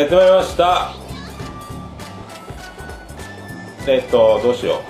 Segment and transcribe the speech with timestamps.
[0.00, 0.92] やってまいりました。
[3.86, 4.80] えっとどうしよ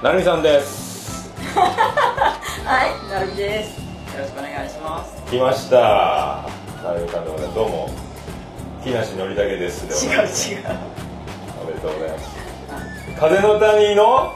[0.00, 0.04] う。
[0.04, 1.30] なるみさんです。
[1.54, 3.76] はい、なるみです。
[3.76, 3.84] よ
[4.20, 5.30] ろしくお願いします。
[5.30, 5.76] 来ました。
[6.82, 7.54] なるみさんでございます。
[7.54, 7.90] どうも。
[8.82, 10.06] 木梨憲武です。
[10.06, 10.26] 違う違う。
[11.62, 12.24] おめでとうございます。
[13.20, 14.04] 風の谷の？
[14.04, 14.32] は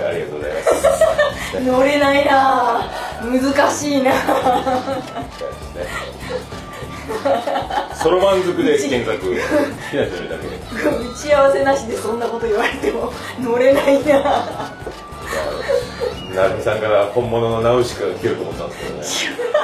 [0.00, 1.21] いありがとうございます
[1.60, 3.54] 乗れないなぁ。
[3.54, 4.14] 難しいなぁ。
[7.94, 9.38] そろばん族で検索打
[11.16, 14.72] ち合わせなしでそんなこと言われても乗れないなぁ。
[16.34, 19.42] なるみさんから本物のナウシカが来ると思ったんですけどね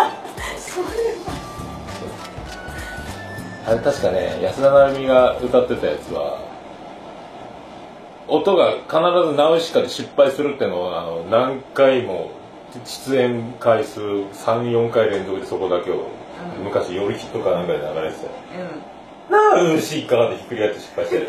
[3.66, 6.39] あれ確かね安田成美が歌ってたやつは
[8.29, 12.31] 音が必ずナウシカで失敗するっていうのをあの何回も
[12.85, 16.03] 出演回数34回連続でそこだけを、うん
[16.62, 19.48] 昔夜ヒットかなんかで流れてたよは。
[19.59, 19.69] うん。
[19.69, 21.27] ナウシカでひっくり返って失敗してる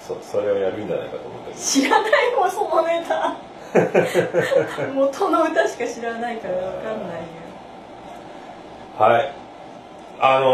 [0.00, 3.36] そうそれをやるんじゃないかと思ったけど知らないもん、そのネタ。
[4.94, 7.26] 元の歌しか知らないからわかんないよ。
[8.98, 9.34] はい。
[10.20, 10.50] あのー、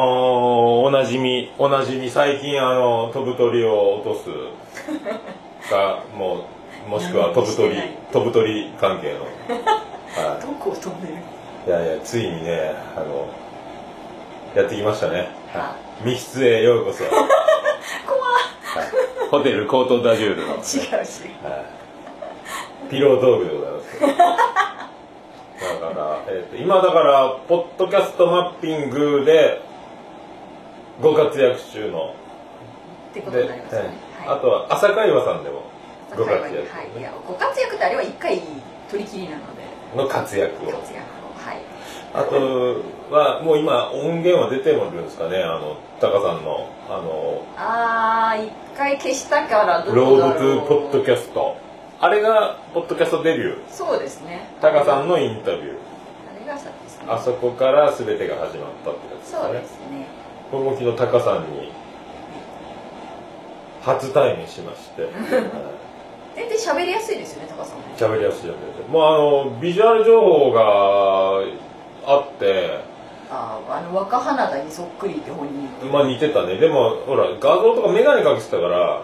[0.83, 4.29] おなじみ、おなじみ、最近あの、飛ぶ鳥を落とす
[5.69, 6.47] か、も
[6.87, 7.77] う、もしくは飛ぶ鳥
[8.13, 9.25] 飛ぶ鳥関係の。
[10.15, 11.69] はどこを飛んでるい。
[11.69, 13.29] いやいや、ついにね、あの、
[14.55, 15.29] やってきましたね。
[15.53, 17.05] は密室へようこそ。
[17.11, 17.15] はい
[19.31, 20.55] ホテルコートダジュールの。
[20.59, 20.95] 違う違う。
[20.95, 21.85] はい
[22.91, 24.01] ピロートークでございます。
[24.01, 29.63] だから、えっ、と、今だから、ポッドキャストマッピングで、
[31.01, 32.15] ご活躍中の、
[33.11, 34.14] ってことになりますね。
[34.27, 35.63] あとは、朝会話さんでも、
[36.17, 38.41] ご活躍、はい、いやご活躍ってあれは一回
[38.91, 39.63] 取り切りなので
[39.97, 40.71] の活躍を。
[40.71, 41.59] 活躍をはい
[42.15, 51.57] あとは、もう今、音源は出てもるんですかね、あの、タカさんの、あの、あー一回消したからどロードトこだろうゥポッドキャスト。
[52.01, 53.59] あれが、ポッドキャストデビュー。
[53.69, 55.65] そうですねタカさんのインタビュー。
[55.67, 59.65] あれがさですねあそこから全てが始まったってやつですかねそうで。
[59.65, 60.07] すね
[60.51, 61.73] これも昨日タカさんに
[63.85, 65.13] 初対面しまして、は い
[66.35, 70.63] 全然喋りやすいですよね高さん喋りやすいわけですもうあのビジュアル情報が
[72.07, 72.95] あって。
[73.31, 76.57] あーあの若花田にそっくりって本人まあ似てたね。
[76.57, 79.03] でもほら画像とか眼鏡かけてたから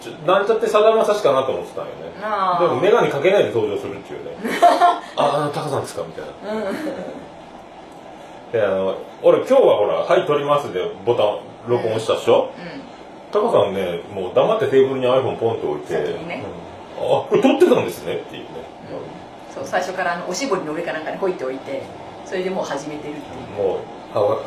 [0.00, 2.12] ちょなんちゃってさだまさしかなと思ってたんよね。
[2.60, 4.36] でも眼鏡かけないで登場するっていうね。
[5.16, 6.60] ああのタカさんですかみたいな。
[6.60, 6.74] うん、うん、
[8.52, 12.50] であの俺今日はほら「はい撮ります」でボタン録音したでしょ、
[13.34, 16.44] タカさんねもう黙ってテーブルに iPhone ポンと置いて、ね。
[16.96, 17.02] うん。
[17.02, 18.48] あこれ撮ってたんですねっていうね、
[19.52, 21.82] そう最初からあのおしぼりの上かなんかに置いておいて
[22.24, 23.58] それでもう始めてるっていう。
[23.58, 23.78] もう
[24.14, 24.40] あわ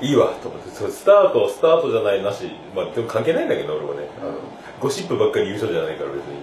[0.00, 0.70] いいわと思って。
[0.70, 2.50] スタートスタートじゃないなし。
[2.74, 4.32] まあでも関係ないんだけど俺はね、あの
[4.80, 6.34] ゴシップばっかり言う人じゃないから別に、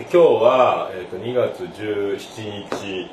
[0.00, 3.10] 今日は、えー、と2月17日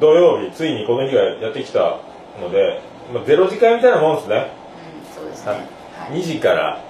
[0.00, 1.98] 土曜日ついにこの日がやってきた
[2.40, 2.80] ので、
[3.14, 4.65] まあ、ゼロ時間みたいなもんですね
[6.10, 6.82] 2時から、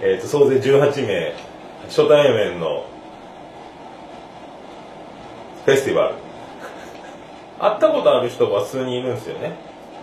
[0.00, 1.34] えー、と総勢18名
[1.88, 2.86] 初対面の
[5.64, 6.14] フェスティバル。
[7.58, 9.52] 会ったことある人は数人いるんですよね。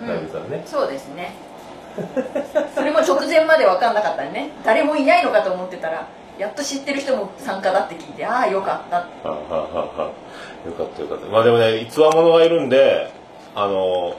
[0.02, 0.08] うん。
[0.52, 0.64] ね。
[0.66, 1.34] そうですね。
[2.76, 4.52] それも直前まで分かんなかったね。
[4.64, 6.06] 誰もいないのかと思ってたら
[6.38, 8.97] やっと知ってる人も参加だって聞いてああよかった。
[8.97, 10.12] はあはあはあは
[10.66, 10.68] あ。
[10.68, 11.28] よかったよかった。
[11.28, 13.12] まあでもね逸話者がいるんで
[13.56, 14.16] あの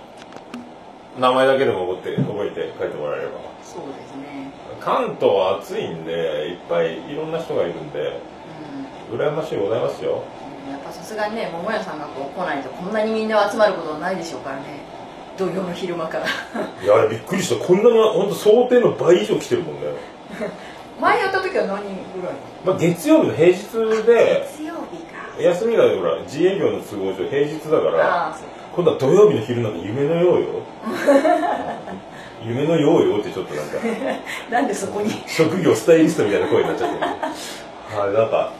[1.18, 3.32] 名前だけでも覚えて覚えて書いてもらえれば。
[3.62, 4.50] そうですね。
[4.80, 6.12] 関東は暑いんで
[6.50, 8.20] いっぱいいろんな人がいるんで
[9.12, 10.22] う羨ましいございますよ。
[10.68, 10.70] ん。
[10.70, 14.80] やっぱさすがにね桃屋さんがこう来ないとこんなにみんな集まることはないでしょうからね。
[15.36, 16.26] 土曜の昼間から。
[16.82, 17.64] いやあれびっくりした。
[17.64, 19.80] こんなに本当想定の倍以上来てるもんね。
[21.00, 22.36] 前やった時は何人ぐらい？
[22.64, 23.52] まあ、月曜日の平日
[24.04, 25.40] で月曜日か。
[25.40, 28.48] 休みがほら自営業の都合上平日だからああそう
[28.78, 30.46] 今度は土曜日の昼なんか夢のようよ。
[32.46, 33.78] 夢のようよってちょっとなんか。
[34.52, 35.10] なんでそこに？
[35.26, 37.00] 職業スタイリストみたいな声になっちゃってる。
[37.00, 38.52] はいなんか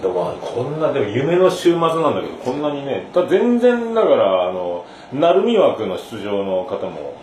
[0.00, 7.14] でもこんなでも夢の週末なんだけどこんなにねだ全然だからあの鳴海枠の出場の方も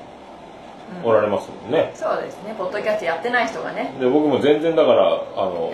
[1.05, 2.53] おられますもんね、そうですね。
[2.57, 3.93] ポッドキャストやってない人がね。
[4.01, 5.71] で僕も全然だからあの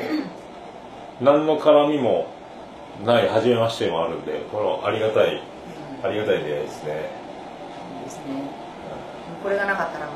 [1.20, 2.28] 何の絡みも
[3.04, 5.42] ない初めましてもあるんでこのありがたい
[6.04, 7.10] ありがたい出会いですね。
[8.00, 8.64] いいですね。
[9.42, 10.16] これがなかったらもう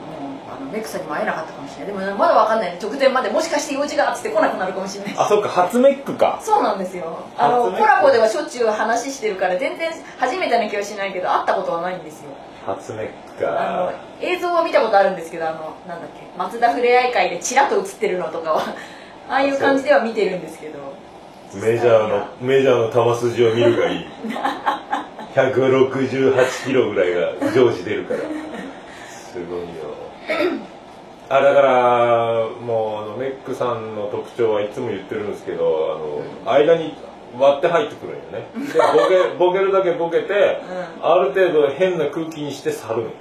[0.50, 1.88] あのメックさんにも会えなかったかもしれない。
[1.88, 5.16] でもまだわかんないね直前までもしかして用事があっつって来なくなるかもしれない。
[5.18, 6.39] あそっか初メックか。
[6.42, 7.25] そうなんですよ。
[7.38, 12.30] あのコラボではしょっちゅう話してるから全然初めてな気はしないけど会ったことはないんですよ。
[12.66, 18.62] 初メックあのか映像は見たことあるんですけどあのなんだっけ松田ふれあい会でチラッと映ってるのとかは
[19.30, 20.80] ああいう感じでは見てるんですけど。
[21.54, 24.06] メジャーのメジャーの球筋を見るがいい
[25.35, 28.19] 168キロぐらいが常時出るから。
[29.09, 29.97] すごいよ。
[31.29, 36.94] あだからもうあのメックさんの特徴はいつも言ってるんですけどあの間に
[37.38, 38.47] 割って入ってくるんよね。
[38.74, 40.59] でボケ ボケるだけボケて、
[41.01, 43.13] ある程度変な空気にして去るんよね。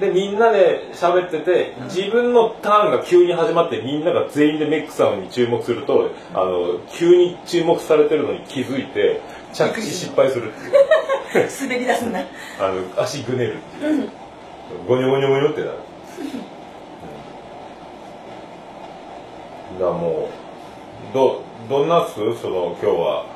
[0.00, 9.20] でみんなで喋ってて自分のターンが急に始まってみんなが全員でメックさんに注目するとあの急に注目されてるのに気づいて
[9.54, 10.52] 着地失敗する。
[11.60, 12.20] 滑り出すんだ
[12.60, 13.56] あの足ぐねる。
[13.56, 14.10] っていう
[14.88, 15.72] ゴニョゴニョゴニョってなる、
[19.72, 20.28] うん、だも
[21.10, 22.14] うどどんなっす？
[22.40, 23.26] その今日は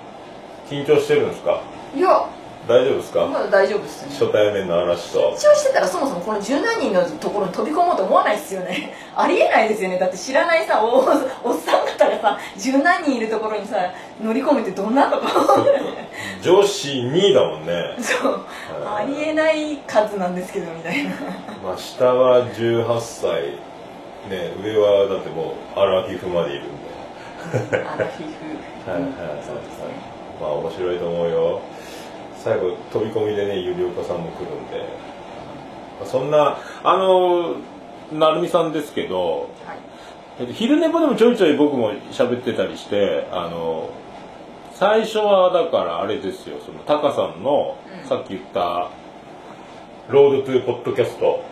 [0.68, 1.62] 緊張してるんですか？
[1.94, 2.28] いや。
[2.68, 3.26] 大丈夫ですか？
[3.26, 4.12] まだ大丈夫ですね。
[4.12, 5.30] 初対面の話と。
[5.32, 8.92] 緊張してたらそもそもこの十何人のところに飛び込もうと思わないですよね。
[9.16, 9.98] ありえないですよね。
[9.98, 11.04] だって知らないさおおっ
[11.64, 13.76] さん方がさ十何人いるところにさ
[14.22, 15.18] 乗り込むってどんなと？
[15.18, 15.24] こ
[16.42, 17.96] 女子2位だもんね。
[18.00, 18.44] そう。
[18.86, 21.10] ありえない数なんですけどみたいな。
[21.62, 23.42] まあ下は18歳。
[24.28, 27.76] ね上はだってもうアラフィフまでいるんで。
[27.78, 28.90] アラフィフ。
[28.90, 29.10] はいはい。
[29.10, 29.18] はい
[30.40, 31.60] まあ面白いと思うよ。
[32.36, 34.78] 最後飛び込みでねゆりおかさんも来るんで。
[36.00, 37.56] まあそんなあの
[38.12, 39.78] 成美さんですけどはい。
[40.40, 43.90] えっと昼寝ぽでもちょいちょい僕も喋ってたりしてあの
[44.78, 48.08] 最初はだからあれですよそのタカさんの、うん。
[48.08, 48.90] さっき言った
[50.08, 51.42] 「ロードトゥーポッドキャスト。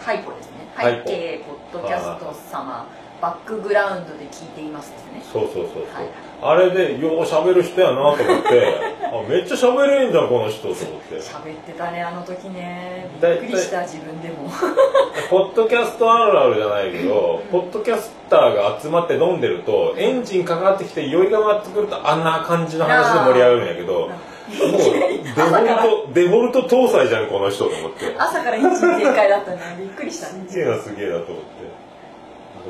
[0.00, 0.52] ハイポですね。
[0.76, 2.86] 拝啓ポッドキャスト様
[3.22, 8.96] バックグラウンドで聞いていますですね」そうそうそうそう、はいあれでよう喋る人やなと思って。
[9.06, 11.16] あめっちゃ喋れんじゃんこの人と思って。
[11.16, 13.08] 喋ってたねあの時ね。
[13.22, 14.50] びっくりした自分でも。
[15.30, 24.10] ポッドキャストあるあるじゃないけど、ポッドキャスターが集まって飲んでると、エンジンかかってきて酔いが回ってくるとあんな感じの話で盛り上がるんやけど、もう
[24.52, 28.14] デフォルト、デフォルト搭載じゃん、この人と思って。
[28.16, 29.58] 朝からエンジン全開だったね。
[29.78, 30.44] びっくりしたね。
[30.46, 31.66] すげえな、すげえなと思って。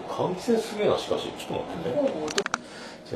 [0.09, 1.31] 換気扇すげえな、しかし。
[1.39, 2.46] ちょっと待ってね。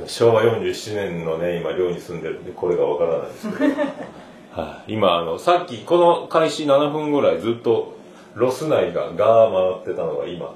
[0.06, 3.74] 昭和47年のね、今、寮に住んでるんで、これがわからないですけど。
[4.62, 7.94] はい、今、あの、さっき、この開始7分ぐらいずっと、
[8.34, 10.54] ロス内がガー回ってたのが今、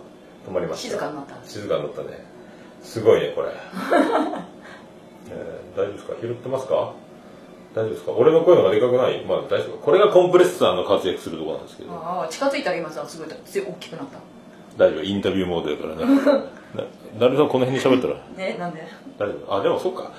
[0.48, 0.88] 止まりました。
[0.90, 2.24] 静かになった静かになったね。
[2.82, 3.48] すごいね、これ。
[5.30, 6.12] えー大丈夫ですか？
[6.20, 6.92] 拾ってますか？
[7.74, 8.12] 大丈夫ですか？
[8.12, 9.24] 俺の声の方がでかくない？
[9.24, 9.78] まあ大丈夫。
[9.78, 11.92] これがコンプレッサーの活躍するところなんですけど。
[11.92, 14.18] ああ近づいたら今さすごい強い大きくなった
[14.76, 15.02] 大丈夫。
[15.02, 16.22] インタビューモードやからね。
[17.18, 18.14] ななるさんこの辺に喋ったら？
[18.36, 18.82] ねなんで？
[19.18, 19.56] 大丈夫。
[19.58, 20.10] あ、でもそっか。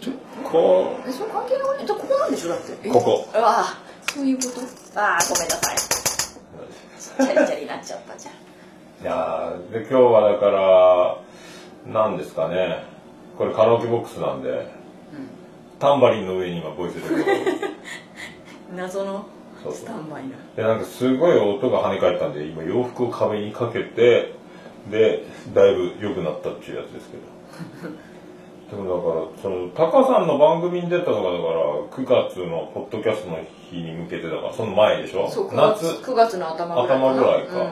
[0.00, 3.78] ちょこえそれ関係ないここなんでしょだってえここあ
[4.12, 4.42] そういうこ
[4.94, 5.00] と？
[5.00, 8.36] ああごめんなさいチャリチャリになっちゃったじゃんう。
[9.02, 11.16] いやーで、今日はだから、
[11.86, 12.84] 何ですかね。
[13.38, 14.66] これカラオケボックスなんで、
[15.78, 17.00] タンバリンの上に今ボイスで。
[18.74, 19.26] 謎の
[19.72, 24.32] スタンバイがでなんかすごい音が跳ね返ったんで今洋服を壁にかけて
[24.90, 25.24] で
[25.54, 27.22] だいぶ良くなったっていうやつですけど。
[28.70, 33.38] でもだからそのタカさんの番組に出たのがだから9月のポッドキャストの
[33.70, 35.28] 日に向けてだからその前でしょ？
[35.30, 37.60] そう9夏月 ,9 月の頭ぐらい頭ぐらいか。
[37.60, 37.70] うん。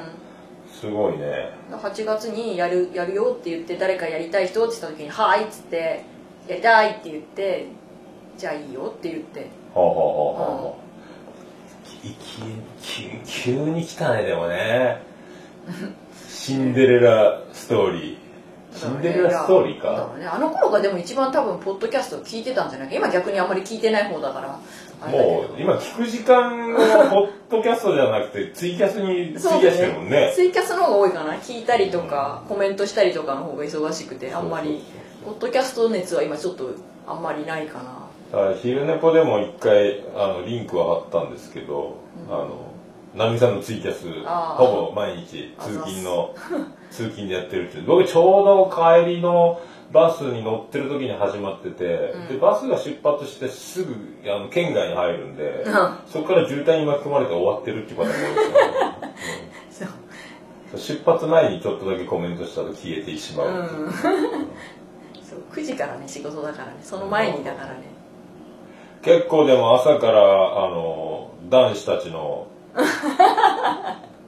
[0.70, 1.50] すごいね。
[1.70, 6.04] 8月にやるやるよって言って誰かやりたい人って言った時に「はい」っつって
[6.46, 7.66] 「やりたい」って言って
[8.36, 9.40] 「じゃあいいよ」って言って。
[9.74, 10.81] はあはあはあはあきき
[12.80, 15.02] 急急に来たねでもね。
[16.28, 18.78] シンデレラストーリー。
[18.78, 20.12] シンデレラストーリーか？
[20.18, 20.26] ね。
[20.26, 22.88] あの頃がでも一番多分ポッドキャストを聞いてたんじゃない？
[22.88, 24.58] か今逆にあんまり聞いてない方だから。
[25.08, 30.32] もう今聞く時間はポッドキャストじゃなくてツイキャスにツイキャスしてるもんね。
[30.34, 31.34] ツイキャスの方が多いかな。
[31.34, 34.82] 聞いたりとか、コメントしたりとかの方が忙しくてあんまり。
[35.24, 36.70] ポッドキャスト熱は今ちょっと
[37.06, 38.01] あんまりないかな
[38.32, 41.98] だから昼寝ぽでも一回あのリンクは貼ったんですけど、
[42.28, 42.72] あの
[43.12, 46.34] 奈美さんのツイキャスほぼ毎日通勤の
[46.90, 47.84] 通勤でやってるっていう。
[47.84, 49.60] 僕ちょうど帰りの
[49.92, 52.28] バスに乗ってる時に始まってて、うん。
[52.28, 53.94] でバスが出発してすぐ
[54.26, 55.72] あの県外に入るんで、うん。
[56.06, 59.88] そこから渋滞に巻き込まれて終わってるっていうパターンが多いですよ、
[60.70, 60.74] そう。
[60.74, 60.80] うん。
[60.80, 63.92] 出発前にちょっとだけコメントしたら消えてしまうううん
[65.22, 68.01] そう9時からね仕事だからねその前にだからね
[69.02, 72.46] 結構でも朝からあの男子たちの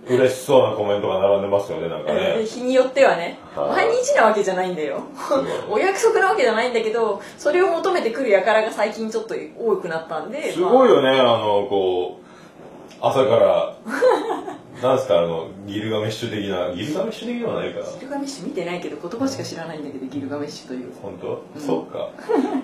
[0.07, 2.45] 嬉しそうなコメントが並んでますよねなんかね。
[2.45, 3.39] 日によってはね。
[3.57, 3.87] はい。
[3.89, 5.01] 毎日なわけじゃないんだよ。
[5.71, 12.25] お約束なわけじゃないんだけどそれを求めてくる輩が最近ちょっと多くなったんですごいよねあのこう
[13.01, 13.75] 朝から
[14.83, 17.87] なんすかあのギルガメッシュ的なギルガメッシュ的ではないかな。
[17.87, 20.93] ギルガメッシュ見てないけど言葉しか知らないんだけどギルガメッシュという。
[21.01, 22.11] 本当、うんそっか。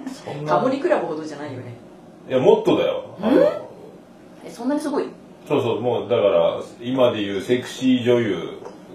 [0.07, 0.57] そんな。
[0.57, 1.75] タモリクラブほどじゃないよね
[2.31, 3.17] いやもっとだよ。
[3.21, 3.41] あの。
[4.45, 5.09] えそんなにすごい？
[5.49, 8.51] そうそうもうだから今でいうセクシー女優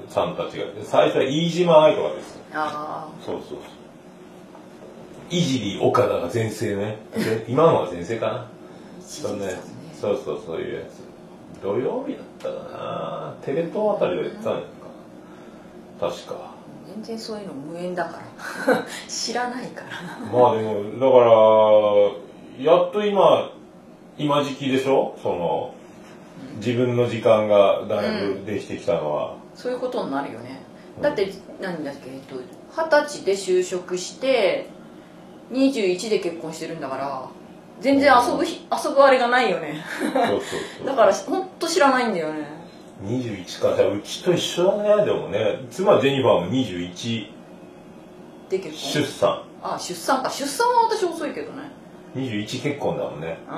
[0.07, 2.39] さんたちが最初は飯島愛とかです。
[2.53, 3.57] あそうそうそう。
[5.29, 6.97] いじり岡田が全盛ね。
[7.13, 8.33] で今のは全盛かな。
[8.35, 8.47] あ
[9.01, 11.03] そんなやつそうそうそういうやつ。
[11.61, 13.35] 土曜日だったかな。
[13.43, 14.61] テレ東あたりでやってたんじゃない
[15.99, 16.05] か。
[16.07, 16.55] な確か。
[16.87, 18.19] 全然そういうの無縁だか
[18.67, 18.85] ら。
[19.09, 20.39] 知らないから。
[20.39, 22.24] まあでもだから
[22.59, 23.51] やっと今
[24.17, 25.17] 今時期でしょ？
[25.21, 25.73] その
[26.57, 30.61] 自分の時間がだいぶできてきたのは、そういうことになるよね。
[31.01, 31.31] だって
[31.61, 32.09] 何だっけ？
[32.11, 34.67] えっと二十歳で就職して
[35.51, 37.29] 21で結婚してるんだから
[37.81, 39.83] 全然遊ぶ日遊ぶあれがないよね。
[40.01, 40.41] そうそう
[40.79, 40.87] そう。
[40.87, 42.47] だからほんと知らないんだよね。
[43.03, 43.75] 21か。
[43.75, 45.05] じゃあうちと一緒だね。
[45.05, 47.27] でもね妻ジェニファーも21
[48.49, 49.03] で結婚。
[49.03, 49.41] 出産。
[49.61, 50.29] あ出産か。
[50.29, 51.63] 出産は私遅いけどね
[52.15, 53.37] 21結婚だもんね。
[53.49, 53.53] う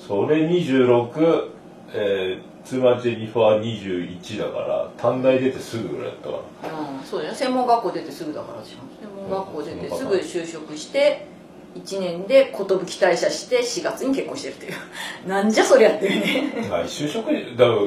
[0.00, 1.50] それ26、
[1.92, 7.32] えー妻ジェニファー21だから短大出てすぐぐらいだったからん、うん、そうだよ。
[7.32, 8.78] ね専門学校出てすぐだから専
[9.14, 11.26] 門学校出てすぐ就職して
[11.74, 14.72] 1年で寿退社して4月に結婚してるっていう。
[15.28, 16.70] なんじゃそりゃっていうね。
[16.70, 17.78] はい就職だから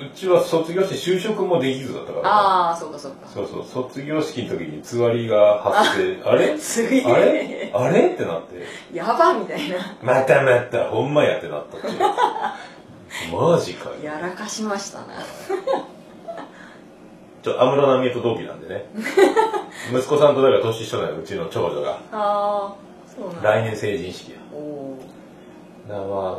[0.00, 2.28] うちは卒業して就職もできずだったから。
[2.28, 3.28] ああそうかそうか。
[3.28, 6.20] そうそう卒業式の時につわりが発生。
[6.28, 6.56] あれ？
[6.58, 7.70] すげえあれ？
[7.74, 8.12] あれ？
[8.14, 8.64] ってなって。
[8.96, 9.76] やばみたいな。
[10.02, 11.80] またまたほんまやってなったっ
[13.32, 13.96] マジかよ。
[14.02, 15.06] やらかしましたな。
[17.42, 18.86] ちょ安室奈美恵と同期なんでね。
[19.92, 21.92] 息子さんとだから年一緒なのようちの長女が。
[21.92, 22.74] ああ
[23.06, 23.50] そうなんだ。
[23.50, 24.38] 来年成人式や。
[24.52, 24.98] おお
[25.88, 26.38] だからま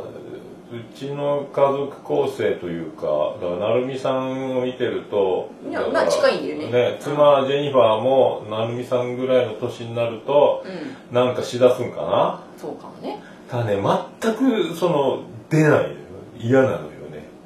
[0.72, 3.02] うちの家族構成というか
[3.42, 6.96] だから成美さんを見てるといやまあ近いんだよね。
[6.98, 11.14] 妻ジェニファーも成美さんぐらいの年になるとうん。
[11.14, 12.42] なんかしだすんかな？
[12.56, 13.22] そうかもね。
[13.50, 13.76] ただね
[14.20, 15.94] 全くその出ない
[16.40, 16.91] 嫌なの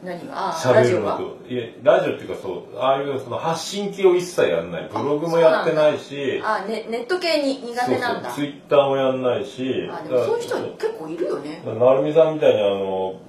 [0.06, 0.34] 何が？
[0.34, 4.88] ラ喋るのジオいやラジオっていうかそうああいうその発信系を一切やんない。
[4.90, 6.40] ブログもやってないし。
[6.44, 8.30] あねネット系に苦手なんだ。
[8.30, 9.88] ツイッターもやんないし。
[9.90, 11.62] あでもそういう人結構いるよね。
[11.64, 13.20] 成美さんみたいにあの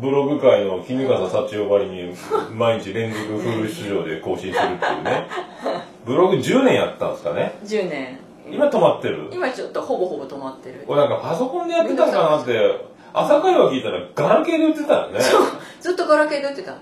[0.00, 2.14] ブログ界の衣笠幸代ばりに
[2.54, 5.26] 毎日連続フル出場で更新するっていうね。
[6.06, 7.58] ブログ10年やったんですかね。
[7.64, 8.18] 10年。
[8.50, 9.28] 今止まってる？
[9.32, 10.84] 今ちょっとほぼほぼ止まってる。
[10.86, 15.20] 俺なんかパソコンでやってたんかなって朝会話聞いたらガラケーで売ってたよね。
[15.80, 16.76] ずっとガラケーで打ってた。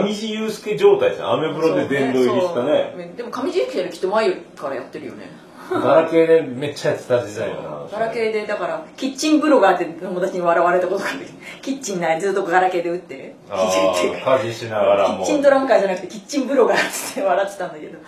[0.00, 2.94] 上地雄介状態ですねアメブロで殿堂入りしたね。
[2.96, 5.30] そうでも上地由紀よりきっと前からやってるよね。
[5.70, 11.20] ガラケーでめっちゃやってた時代よなガラケーでだからキッチンブロガーって友達に笑われたことがある
[11.62, 16.80] キッチン内ずっとガラケーで打って家事しながらキもッチンドラムカーじゃなくてキッチンブロガーっ
[17.14, 17.98] て笑ってたんだけど。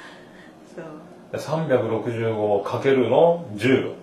[0.75, 0.85] そう。
[1.37, 3.95] 365かけるの？10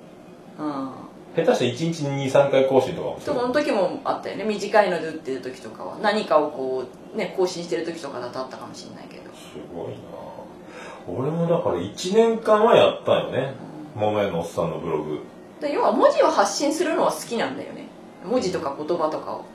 [0.59, 0.91] うん
[1.35, 3.47] 下手して1日に23回更新とかもそる。
[3.47, 4.43] の時もあったよね。
[4.43, 5.97] 短いので打ってる時とかは。
[6.01, 6.83] 何かをこ
[7.13, 9.23] うね更新してる時とかだとあったかもしれないけど。
[9.35, 9.95] すごいな。
[11.07, 13.53] 俺もだから1年間はやったよね。
[13.95, 15.19] 桃屋のおっさんのブログ。
[15.59, 17.85] で要は文字を発信するのは好きなんだよね。
[18.25, 19.45] 文字とか言葉とかを。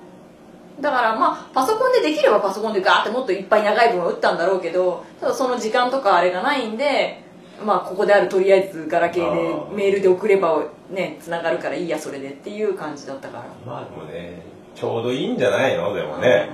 [0.81, 7.23] だからまあパソコンでできればパソコンでガーってもっといっぱい長い文を打ったんだろうけどただその時間とかあれがないんで
[7.65, 9.75] まあここであるとりあえずガラケーあでー。
[9.75, 13.45] メールで送ればねつながるからいいやそれでっていう感じだったから。
[13.67, 14.43] まあでもね
[14.75, 15.95] ちょうどいいんじゃないの？
[15.95, 16.51] でもね。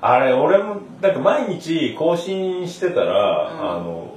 [0.00, 3.70] あれ俺もだって毎日更新してたら、うん。
[3.70, 4.14] あの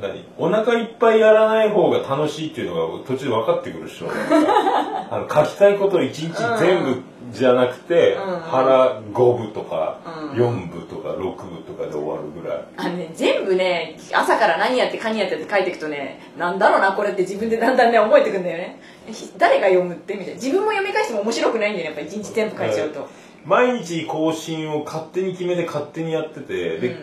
[0.00, 0.24] 何？
[0.36, 8.40] お腹いっぱいやらない方が楽しいっていうのが途中で分かってくるでしょあの書きたいことを一日全部じゃなくて、うん。
[8.40, 9.98] 腹5部とか、
[10.32, 10.38] うん。
[10.38, 10.87] 4部とか
[11.18, 12.64] 6部とかで終わるぐらい。
[12.76, 18.80] あのね、全部ね朝から何やってかにやってって書いていくとねなんだろうなこれって自分でだんだんね覚えてくんだよね。
[19.36, 20.34] 誰が読むってみたいな。
[20.34, 23.08] 自分も読み返しても面白くないんだよねやっぱ一日全部書いちゃうと、
[23.44, 26.96] 毎日更新を勝手に決めて勝手にやっててで、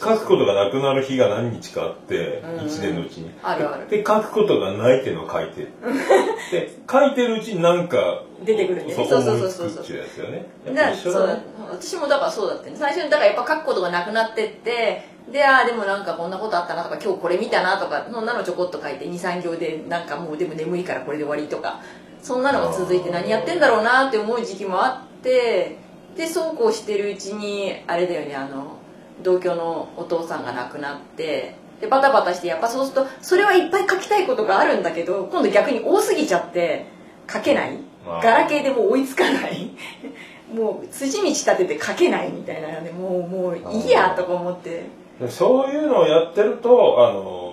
[0.00, 2.58] 書くことがなくなる日が何日かあって、うん。
[2.66, 3.30] 1年のうちに。
[3.42, 3.88] あるある。
[3.88, 5.68] で書くことがないっていうのを書いて
[6.50, 9.06] で書いてるうちになんか出てくるんだよね。
[9.06, 9.68] そうそう思そうそうそう。
[9.68, 10.46] いつくっていうやつよね
[11.02, 12.76] そう私もだからそうだったね。
[12.76, 21.80] 最初にだからやっぱ書くことがなくなってってでああでもなんかこんなことあったなとか今日これ見たなとかそんなのちょこっと書いて23行でなんかもうでも眠いからこれで終わりとか
[22.20, 25.78] そんなのが続いて何やってんだろうなって思う時期もあって
[26.16, 28.76] でそうこうしてるうちにあれだよねあの
[29.22, 36.86] 同居のお父さんが亡くなってでバタバタしてやっぱそうするとそれはいっぱい書きたいことがあるんだけど今度逆に多すぎちゃって
[37.30, 37.78] 書けない。
[38.06, 38.18] あ。
[38.18, 39.70] ーガラケーでもう追いつかない。
[40.52, 44.84] もう筋道立てて書けないみたいなのでもうもういいやとか思って。
[45.20, 47.51] でそういうのをやってるとあの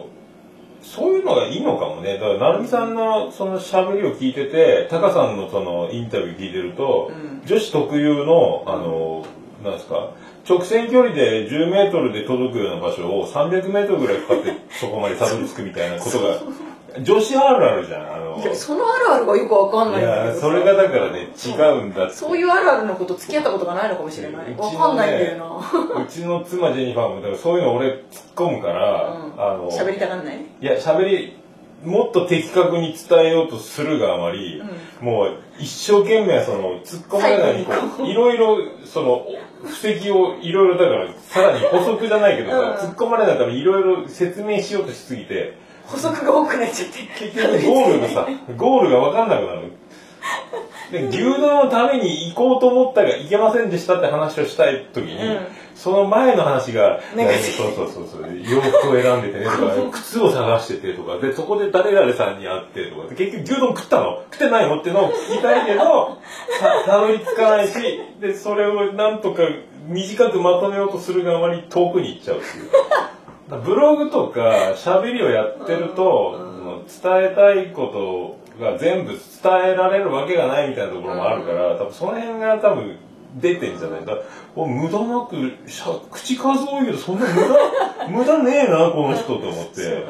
[0.89, 2.15] そういうのがいいのかもね。
[2.15, 7.46] だから成美さんのその喋りを聞いててタカさんのそのインタビュー聞いてると、うん。
[7.46, 9.25] 女子特有のあの
[9.63, 10.12] なんですか
[10.48, 16.39] 直線距離で10メートルで届くような場所を300メートルぐらいかかってそこまでたどり着くみたいなことが
[17.03, 18.38] 女子あるあるじゃんあの。
[18.41, 20.39] いやそのあるあるがよくわかんないいんだけど。
[20.39, 21.51] それがだからね違
[21.82, 22.15] うんだって。
[22.15, 24.51] そういうあるあるのこと付き合ったことがないのかもしれない。
[24.51, 26.03] うちのねわかんないんだよな。
[26.03, 28.03] うちの妻ジェニファーもだからそういうの俺突っ
[28.36, 29.41] 込むから、うん。
[29.41, 30.38] あの喋りたがんない？
[30.62, 31.38] いや喋り
[31.84, 34.62] もっと的確に伝えようとするがあまり、
[35.00, 38.06] もう一生懸命その突っ込まれないにこう。
[38.06, 39.25] いろいろその
[39.63, 42.89] 布石をいろいろだからさらに補足じゃないけどさ、うん。
[42.89, 45.58] 突っ込まれないためにいろいろ説明しようとしすぎて
[45.91, 47.00] 補足が多くなっちゃって
[47.31, 47.65] 結局。
[47.65, 49.72] ゴールがさゴールが分かんなくなる。
[50.91, 55.48] で牛丼のために行こうと思ったが行けませんでしたって話をしたい時に、うん。
[55.75, 57.24] その前の話がそ
[57.69, 64.24] うそうそうそう洋服を選んでてねとか靴を探しててとかでそこで誰々さんに会ってとかで結局牛丼食ったの？
[64.31, 64.81] 食ってないの？
[64.81, 66.19] ってのを聞きたいけど
[66.60, 67.74] たたどり着かないし
[68.19, 69.43] でそれをなんとか
[69.88, 72.69] 短くまとめようとするがあまり遠くに行っちゃうっていう。
[73.58, 76.50] ブログとか喋りをやってると、
[76.88, 82.98] 伝えたいことが全部伝えられるわけがないみたいなところもあるから、多分その辺が多分
[83.36, 84.01] 出てんじゃない。
[84.01, 84.18] か。
[84.56, 87.48] お無駄なくしゃ口数多いけどそんな無駄
[88.10, 90.06] 無駄ねえなこの人と思って。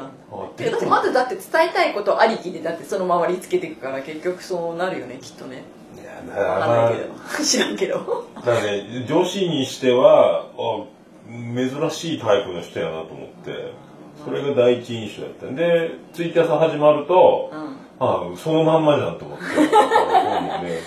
[0.72, 0.78] だ。
[0.78, 5.64] ってまずだって伝えたいことありきでだってその周りつけていくから結局そうなるよねきっとね。
[5.96, 7.10] いやだからわかんないけど。
[7.44, 8.26] 知らんけど。
[8.46, 10.99] だね女子にしてはあ
[11.30, 13.74] 珍しいタイプの人やなと思って
[14.26, 17.60] それが第一印象だったでツイキャス始まると、うん。
[18.00, 20.80] ああそのまんまじゃんと思ってね。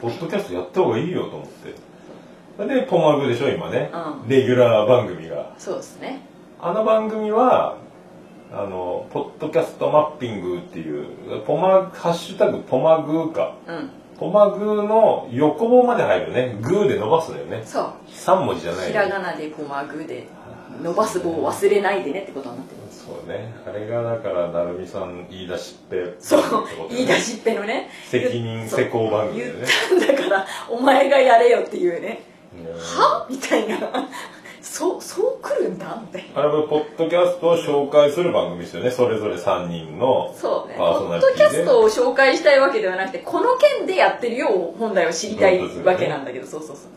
[0.00, 2.66] ポッドキャストやった方がいいよと思って。
[2.66, 4.28] でポマグでしょ今ね、うん。
[4.28, 5.54] レギュラー番組が。
[5.58, 6.20] そうですね。
[6.60, 7.76] あの番組は
[8.52, 13.56] あのポッドキャストマッピングっていうポマハッシュタグポマグーか。
[13.66, 16.56] うんポマグーの横棒まで入るね。
[16.62, 17.62] グーで伸ばすのよね。
[17.64, 17.92] そう。
[18.08, 20.26] 3文字じゃないひらがなでポマグで
[20.82, 23.54] 伸ばす棒を忘れないでねってことになってるそうね。
[23.66, 26.42] あれがだから成美さん言い出しっぺそう。
[26.90, 27.90] 言い出しっぺのね。
[28.08, 29.52] 責任施工番組でね。
[29.90, 32.08] 言ったんだからお前がやれよっていうね。
[32.08, 32.22] ね
[32.78, 33.26] は？
[33.28, 33.78] みたいな
[34.68, 38.90] そうそう来るんだみたいなあれはポッドキャストを紹介する番組ですよね。
[38.90, 40.74] それぞれ3人のそうね。
[40.76, 46.90] ポッドキャストを紹介したいわけではなくてこの件でやってるよう本来は知りたいわけなんだけどそうそうそう。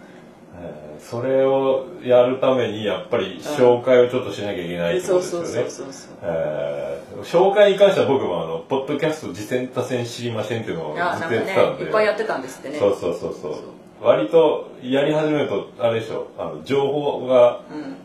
[0.61, 5.69] えーそれをやるためにやっぱり紹介をちょっとしなきゃいけないってこそうとですよね。
[5.69, 6.17] そうそうそうそう。
[6.23, 11.83] えー紹介に関しては僕もあのポッドキャスト次戦多戦知りませんっていうのをずっとやってねたんで。
[11.85, 12.77] いっぱいやってたんですってね。
[12.79, 13.33] そうそうそう。
[13.33, 13.55] そう
[14.01, 17.95] 割とやり始めるとあれでしょあの情報がうん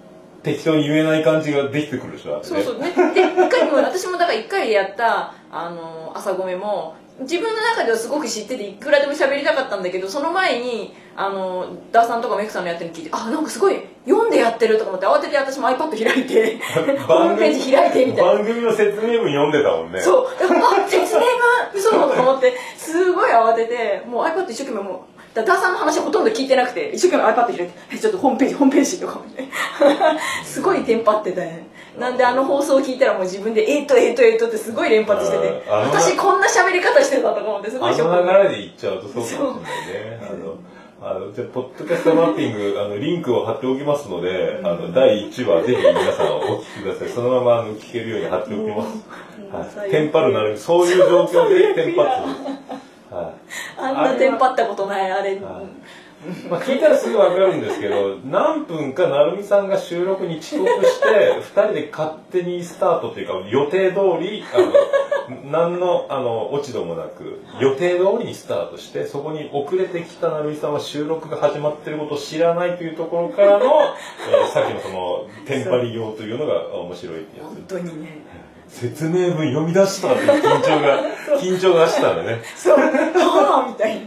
[0.44, 2.40] 適当に言えない感じができてくるでしょね。
[2.42, 2.78] そうそう。
[2.78, 16.59] ねで一回も私もだから一回やったあの朝ごめも自分の中ではすごく知ってていくらでも喋りたかったんだけどその前にあのダーさんとかメイクさんのやってるの聞いてあなんかすごい読んでやってるとか思って慌てて私も iPad 開いて
[17.07, 18.33] ホームページ開いてみたいな。
[18.35, 20.00] 番組の説明文読んでたもんね。
[20.00, 20.26] そう。
[20.26, 21.26] あ説明が
[21.72, 29.20] 嘘だと思ってすごい慌ててもう iPad 一生懸命もうダダーさんの話ほとんど聞いてなくて一生懸命 iPad 開いてえちょっとホームページホームページとか
[30.44, 31.64] すごいテンパってて
[31.99, 37.79] なんであの放送を聞いたらもう自分で「えっとえっとえっと」ってすごい連発してて私こんな喋り方してたとか思ってす。
[37.79, 39.12] ごあいショックの流れでいっちゃうとそう。
[39.12, 39.35] かもし
[39.92, 40.57] れないねあの
[41.11, 47.09] あのじゃあポッドキャストマッピング あのリンクを貼っておきますので、あの第1話ぜひ皆さんお聞きください。
[47.09, 48.85] そのままあの聞けるように貼っておきま
[49.70, 52.84] す、はい、テンパるなるそういう状況でテンパってます、
[53.14, 53.35] はい。
[53.79, 55.35] あんなテンパったことないあれ。
[55.37, 55.40] はい。
[56.48, 78.22] まあ、聞いたらすぐ分かるんですけど何分か成美さんが収録に遅刻して2人で勝手にスタートというか予定通りあの何のあの落ち度もなく予定通りにスタートしてそこに遅れてきた成美さんは収録が始まってることを知らないというところからの、えーさっきのそのテンパりようというのが面白いってや本つ当にね
[78.74, 81.02] 説明文読み出したっていう緊張が
[81.40, 82.42] 緊張がしたんでね。
[82.56, 82.76] そう。
[82.76, 84.06] はあみたいな。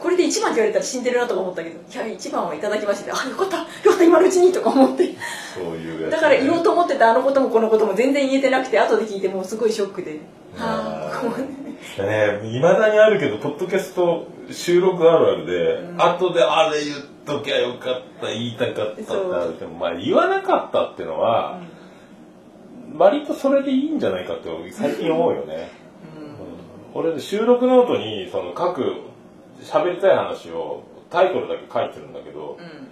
[0.00, 3.58] これで1番って言われたら死んでるなとか思ったけどいや1番はいただきましてあよかった。
[3.58, 5.14] よかった今のうちにとか思って。
[5.54, 10.18] そういうやつね、だから言おうと思ってたあのこともこのことも全然言えてなくて後で聞いてもうすごいショックで。
[10.56, 12.56] はあとか思ってね。
[12.56, 21.60] いまだにあるけどポッドキャスト収録あるあるで、後であれ言っときゃよかった言いたかったってあるけどまあ言わなかったってのは、
[22.96, 25.70] 割とそれでいいんじゃないかって最近思うよね、
[26.94, 29.12] うん、俺収録ノートにその各
[29.62, 32.88] 喋りたい話をタイトルだけ書いてるんだけど、うん。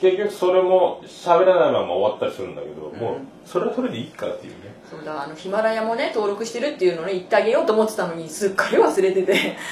[0.00, 4.74] 結局それも喋らないまま終わったりするんだけど、うん、もうそれはそれでいいかっていうね。
[4.88, 9.56] そうだあのヒマラヤもね登録してるっていうのをね言ってあげようと思ってたのにすっかり忘れてて。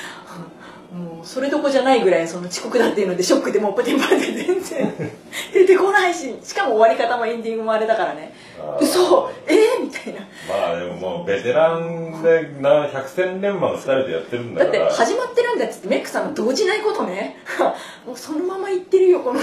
[0.93, 4.95] もうそれどこじゃないぐらいその遅刻だっていうのでショックでもうパテンパテン全然
[5.55, 8.35] 出てこないししかも終わり方もエンディングもあれだからね
[8.81, 9.31] 嘘。
[9.47, 10.21] えー、みたいな。
[10.49, 14.79] まあでももうベテランでな百戦錬磨のスタイルでやってるんだから。
[14.79, 17.37] だって始まってるんだっつってメックさんが動じないことね。
[18.07, 19.41] もうそのまま言ってるよこの。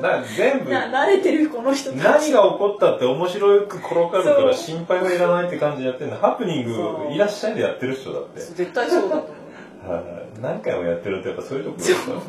[0.00, 0.70] なな全部。
[0.70, 6.18] な慣れてるこの人何が起こったって面白く転がるから心配はいらないって感じでやってるの。
[6.18, 8.40] ハプニングいらっしゃいでやってる人だって。
[8.40, 9.24] 絶対そうだと思
[9.88, 10.02] う、は
[10.42, 12.22] 何回もやってるとやっぱそういうところ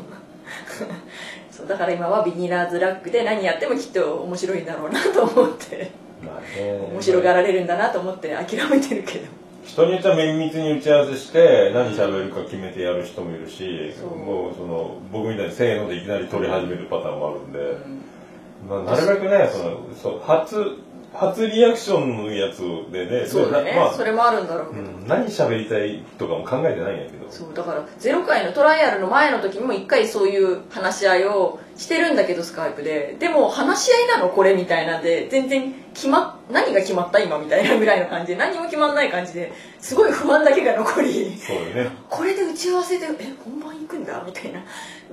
[1.54, 5.92] そうだから今はビニラーズラックで何やってもきっと面白いんだろうなと思って。
[6.20, 6.88] まあね。
[6.92, 9.26] 面白がられるんだなと思って諦めてるけど。
[9.64, 20.76] 人によっては綿密に打ち合わせして何喋るか決めてやる人もいるしもうその僕みたいにせーのでいきなり撮り始めるパターンもあるんで、うん、まあ、なるべくねそのそう初
[21.14, 23.26] 初リアクションのやつでね。
[23.26, 27.30] そうだね、まあ、それもあるんだろうけど、うん、何喋りたいとかも考えてないんやけど。
[27.30, 33.16] そうだからゼロ回のトライアルの前の時にも一回そういう話し合いをしてるんだけどスカイプで。
[33.18, 41.38] でも話し合いなのこれみたいなんで全然決ま何が決まった今みたいなぐらいの感じで何も決まんない感じですごい不安だけが残り。
[41.38, 41.90] そうね。
[42.08, 44.60] これで打ち合わせでえ本番行くんだみたいな。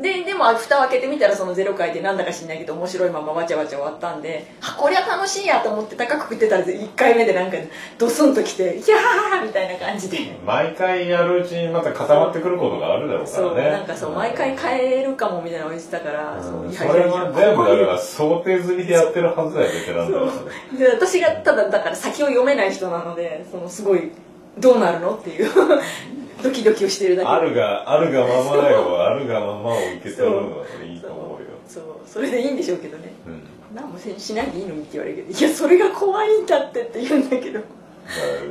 [0.02, 7.58] ででも蓋を開けてみたらそのゼロ回でなんだか知んないけど面白いままわちゃわちゃ終わったんであこりゃ楽しいやと思って高く食ってたら1回目でなんか
[7.98, 10.18] ドスンときて「いやー!」みたいな感じで。
[10.46, 13.50] 毎回やるうちにまた固まってくることがあるだろうからね。
[13.50, 20.32] そうなんかそう毎回変えるかもみたいなのを言ってたから、うんそそれは全部だから想定済みでやってるはずだよベテランだから
[20.78, 24.12] で私がただだから先を読めない人なのでそのすごい
[24.58, 25.50] どうなるのっていう
[26.44, 27.30] ドキドキをしてるだけ。
[27.30, 29.04] あるがあるがままだよ。
[29.04, 31.48] あるがままを受け取るのはいいと思うよ。
[31.68, 31.84] そう。
[32.06, 33.42] それでいいんでしょうけどね、うん、
[33.76, 37.60] 何もしないでいいのにって言われるけどいやそれが怖いんだってって言うんだけど。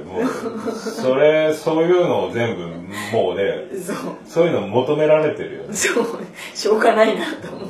[0.07, 2.67] もうそれそういうのを全部
[3.13, 3.97] もうね そう。
[4.27, 5.75] そういうの求められてるよね。
[5.75, 6.07] そう。
[6.55, 7.69] しょうがないなと思っ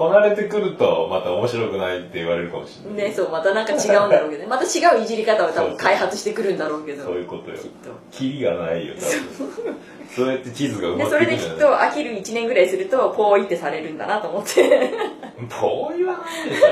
[0.00, 3.08] こなれてくるとまた面白くないって言われるかもしれない。
[3.10, 7.04] ねそうまたなんか違うんだろうけど、ね、 また違ういじり方を多分開発してくるんだろうけど。
[7.04, 7.58] そういうことよ。
[7.58, 7.90] きっと。
[8.10, 9.60] キリがないよ多分。
[10.16, 10.28] そう。
[10.28, 14.90] やって地図が埋まってくるそれできっと飽きる1年ぐらいするとポーイってされるんだなと思って。
[15.60, 16.66] ポーイはないでしょ。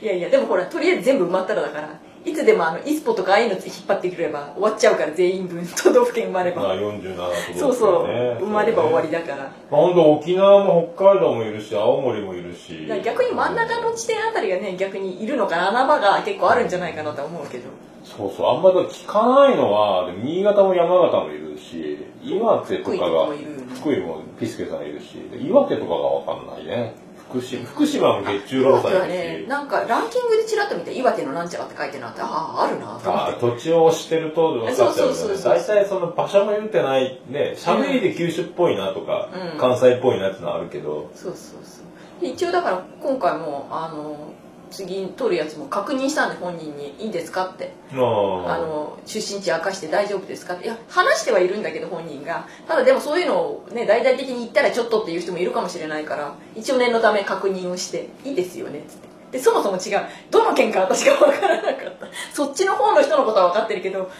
[0.02, 1.90] いやいやでもほらとりあえず全部埋まったらだから
[2.24, 8.06] いつでもあのイスポとかああいうの引っ張ってくれば終わっちゃうから全員分都道府県生まれば、まあ、47都道府県、ね、そうそう
[8.40, 12.86] 生まれば終わりだから、まあ、本当沖縄も北海道もいるし青森もいるし。
[13.04, 17.64] 逆に真ん中の地点あたりがね逆にいるのかな穴場が結構あるんじゃないかなと思うけど。
[18.04, 23.28] そうそうあんまり聞かないのは新潟も山形もいるし岩手とかが
[23.74, 26.94] 福井もピスケさんいるし岩手とかが分かんないね
[27.30, 35.42] 福島福島も月中労災ねなんかランキングでちらっと見て岩手のなんちゃらって書いてるなってあああるなとあ土地を押してると分かっちゃうよね。
[35.42, 42.26] 大体その場所も言ってないね喋りで九州っぽいなとか、うん、関西っぽいなってのあるけど、そうそうそう。
[42.26, 44.32] 一応だから今回もあの
[44.70, 47.72] 次に取るやつも確認したんで本人に「いいですか?」って。
[47.92, 50.64] あの出身地明かして大丈夫ですかって。
[50.64, 52.46] いや話してはいるんだけど本人が。
[52.68, 59.10] ただでもそういうのをね大々的に言ったらちょっとっていう人もいるかもしれないから一応念のため確認をして「いいですよね」っつって。
[59.32, 60.00] でそもそも違う。
[60.30, 62.06] どの県か私が分からなかった。
[62.34, 64.10] そっちの方の人のことは分かってるけど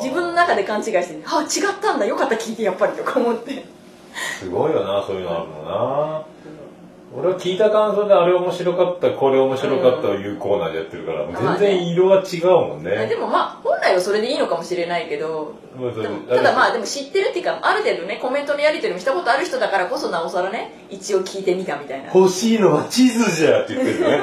[0.00, 2.06] 自分の中で勘違いして「あ違ったんだ。
[2.06, 3.64] よかった聞いてやっぱり」とか思って。
[4.40, 6.22] すごいよなそういうのあるのな
[7.14, 15.54] 俺は聞いた感想であれ面白かったこれ面白かったをいうコーナーでやってるから、全然色は違うもんね、でもまあ本来はそれでいいのかもしれないけど
[16.28, 22.12] ただまあでも知ってるっていうかある程度ねコメントのやり取りもしたことある人だからこそなおさらね一応聞いてみたみたいな。
[22.12, 24.20] 欲しいのは地図じゃって言ってるね。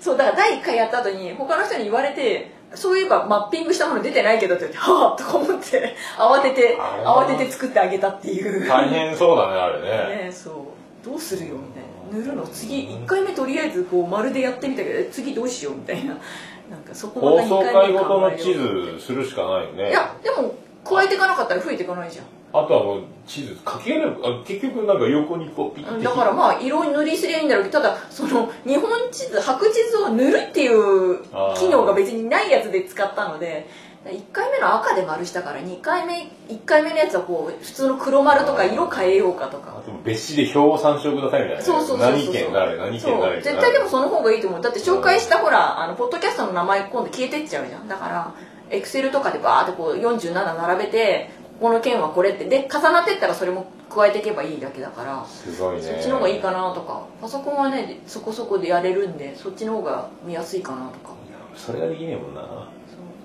[0.00, 0.16] そう。
[0.16, 8.66] だから第1回やった後に他の人に言われてそういえばマッピングしたもの出てないけどって言って、はぁとか思って、慌てて、慌てて作ってあげたっていう。
[8.66, 10.24] 大変そうだね、あれね。
[10.26, 10.54] ねそう。
[11.04, 12.24] どうするよみたいな。
[12.24, 12.46] 塗るの。
[12.46, 16.16] 次1回目とりあえずこう丸でやってみたけど次どうしようみたいな。
[16.70, 19.90] なんかそこまで放送回ごとの地図するしかないよね。
[19.90, 22.24] いやでも加えていかなかったら増えていかないじゃん。
[22.54, 31.22] あとはもう地図書き上げるあ結局なんか横にこうピッてだからまあ色塗りすりゃいいんだろうけどただその日本地図白地図を塗るっていう
[31.56, 33.66] 機能が別にないやつで使ったので
[34.04, 39.78] 1回目の赤で丸したから2回目1回目のやつはこう普通の黒丸とか色変えようかとか。
[39.78, 41.62] あと別紙で表を参照くださいみたいな。
[41.62, 43.12] そうそうそうそう何県誰何そう。
[43.12, 44.60] 県誰絶対でもその方がいいと思う。
[44.60, 47.86] だって紹介したほらあのポッドキャストの名前今度消えてっちゃうじゃん。
[47.86, 48.34] だから
[48.70, 52.46] エクセルとかでバーってこう47並べてここの県はこれって。
[52.46, 55.24] で重なってったらそれも加えていけばいいだけだから。
[55.26, 55.82] すごいね。
[55.82, 57.06] そっちの方がいいかなとか。
[57.20, 61.14] パソコンはねそこそこでやれるんでそっちの方が見やすいかなとか。
[61.54, 62.42] それができねえもんな。
[62.42, 62.81] そう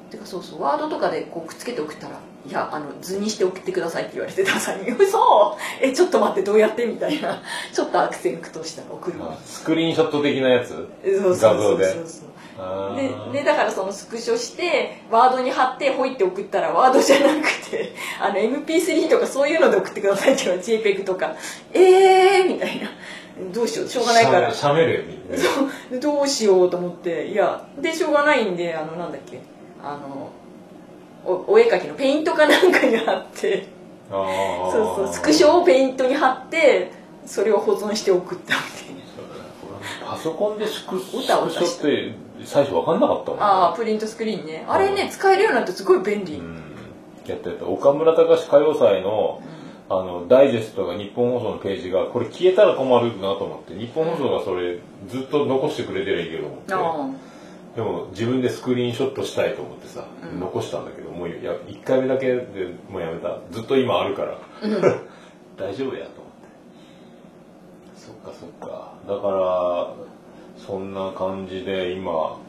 [0.09, 5.57] てかそうそうワードとかでこうくっつけて送ったら「いやあの図にして送ってください」って言われてダサいに「嘘。
[5.81, 7.41] えちょっと待ってどうやって?」みたいな。
[7.73, 9.37] ちょっと悪戦苦闘したら送るわ。
[9.45, 10.69] スクリーンショット的なやつ？
[10.69, 11.85] そうそうそうそう画像で。
[11.93, 12.03] そう
[12.59, 12.95] あ
[13.31, 21.35] でだからそのスクショしてワードに貼ってほいって送ったらワードじゃなくて あの MP3 とかそういうので送ってくださいっていうのは JPEG とか。
[21.73, 22.89] えーみたいな。
[23.53, 24.51] どうしようしょうがないから。
[24.51, 25.53] しゃべるみたいな。
[25.91, 25.99] そう。
[25.99, 27.27] どうしようと思って。
[27.27, 29.39] いやでしょうがないんであのなんだっけ
[29.93, 30.29] あの
[31.25, 33.67] おお絵描きのペイントかなんかに貼って。
[34.09, 36.91] そうそうスクショをペイントに貼って
[37.25, 40.11] それを保存して送ったみたいな。
[40.11, 43.45] パソコンでスクシ歌を出しョって最初分かんなかったもんね。
[43.45, 44.65] ああプリントスクリーンね。
[44.67, 46.55] あれね使えるようになってすごい便利、うん。
[47.25, 47.65] やったやった。
[47.65, 49.41] 岡村隆史歌謡祭の
[49.89, 56.73] あのダイジェストが日本放送のページがこれ消えたら困るなと思って日本放送がそれずっと残してくれてりゃいいけど思って。
[56.73, 57.09] あ
[57.77, 60.39] でも自分でスクリーンショットしたいと思ってさ、うん。
[60.39, 63.37] 残したんだけどもうや1回目だけでもうやめた。
[63.51, 64.33] ずっと今あるから。
[64.33, 64.71] あうん。
[65.55, 66.47] 大丈夫やと思って。
[67.95, 68.93] そっかそっか。
[69.07, 69.93] だから
[70.57, 72.39] そんな感じで今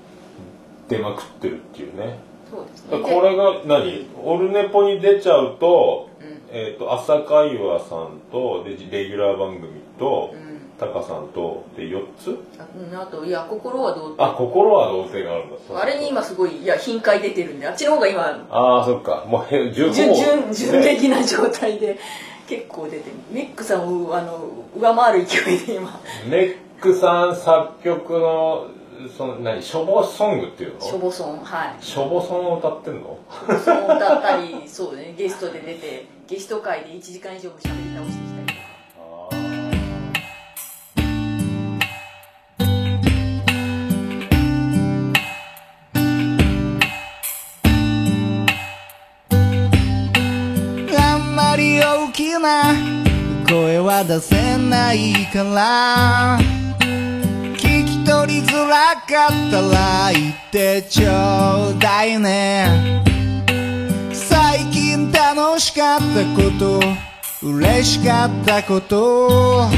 [0.89, 2.21] 出まくってるっていうね。
[2.51, 2.99] そうですね。
[2.99, 4.07] これが何？
[4.25, 6.41] オルネポに出ちゃうと,、うん。
[6.51, 10.48] えー、と朝会話さんとでレギュラー番組とうん
[10.79, 12.39] タカさんとで4つ？
[12.59, 15.57] あうんあといや心はどうあ心は童貞があるんだ。
[15.83, 19.25] あれに今すごいいや頻回出てるんであっちの方が今ああそっか。
[19.29, 20.15] もう準準
[20.53, 21.99] 準ね的な状態で
[22.49, 23.03] 結構出てる。
[23.33, 26.01] メックさんをあの上回る勢いで今。
[26.31, 28.69] メックさん作曲の
[29.17, 29.61] その何？
[29.63, 30.81] ショボソングっていうの？
[30.81, 31.77] しょぼそんはい。
[31.81, 33.19] ショボソンを歌ってんの？
[33.49, 38.38] そうだったりそうねゲストで出てゲスト会で1時間以上も喋り倒してきた
[52.19, 52.75] きな
[53.49, 56.41] 声は出せないから。
[57.55, 63.05] 聞き取りづらかったら言ってちょうだいね。
[64.13, 66.81] 最近楽しかったこと
[67.41, 69.69] 嬉しかったこと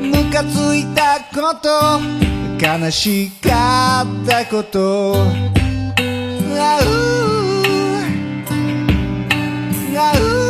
[0.00, 1.98] ムカついたこと
[2.64, 5.16] 悲しかったこと。
[6.56, 6.86] あう
[9.98, 10.43] あう。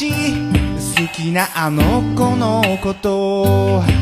[0.00, 0.10] 友達
[1.02, 3.99] 好きなあの子のこと。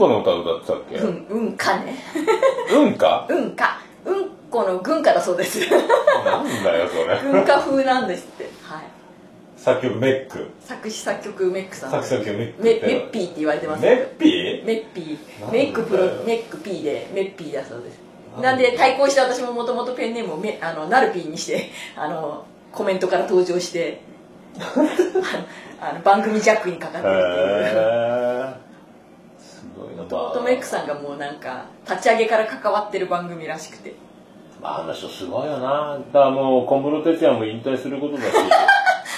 [0.00, 0.96] この歌歌ってたっけ？
[0.96, 1.94] うんうんかね。
[2.72, 3.26] うんか？
[3.28, 3.80] うんか。
[4.06, 5.60] うんこの軍歌だそうです。
[6.24, 7.20] なんだよそれ。
[7.32, 8.44] 軍歌風なんですって。
[8.62, 8.84] はい。
[9.56, 10.48] 作曲メック。
[10.64, 11.90] 作詞作曲メックさん。
[11.90, 13.82] 作詞作曲メックメッピーって言われてます。
[13.82, 14.64] メッピー？
[14.64, 15.52] メッピー。
[15.52, 18.00] メックプロメック P でメッピーだそうです。
[18.40, 24.00] なんで対抗して私ももともとペンネームをメあのナルピーにしてあのコメントから登場して
[25.80, 27.08] あの番組ジャックにかかって。
[27.08, 28.59] るっていう
[29.86, 33.94] へえすごいなもともとメックさんがもうなんか立ち上げから関わってる番組らしくて。
[34.60, 35.98] まああの人すごいよな。
[36.12, 38.24] だからもう小室哲哉も引退することだし。
[38.34, 38.50] ね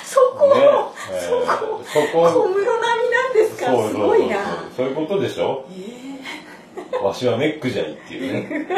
[0.05, 2.43] そこ、えそこーそこ。
[2.45, 3.89] 小室並みなんですか？
[3.89, 4.37] すごいな。
[4.77, 5.65] そういうことでしょ？
[7.01, 8.67] えわしはメックじゃいっていうね。
[8.71, 8.77] ー、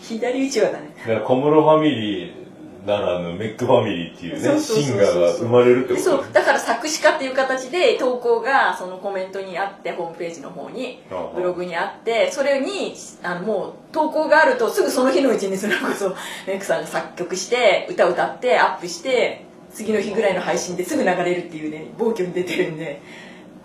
[0.02, 2.45] 左打ちはだねだから小室ファミリー
[2.86, 6.24] ならぬメックファミリーっていうねシンガーが生まれるってことそう。
[6.32, 11.02] だから作詞家っていう形で投稿がそのコメントにあってホームページの方に
[11.34, 16.14] ブログにあってそれにあのもう投稿があるとすぐその日のうちにそれこそ
[16.46, 23.00] メイクさんが作曲して歌歌ってアップして次の日ぐらいの配信ですぐ流れるっていうね暴挙に出てるんで。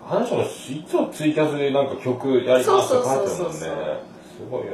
[0.04, 4.11] あのいつもツイキャスでなんか曲やりますって書いてるもんね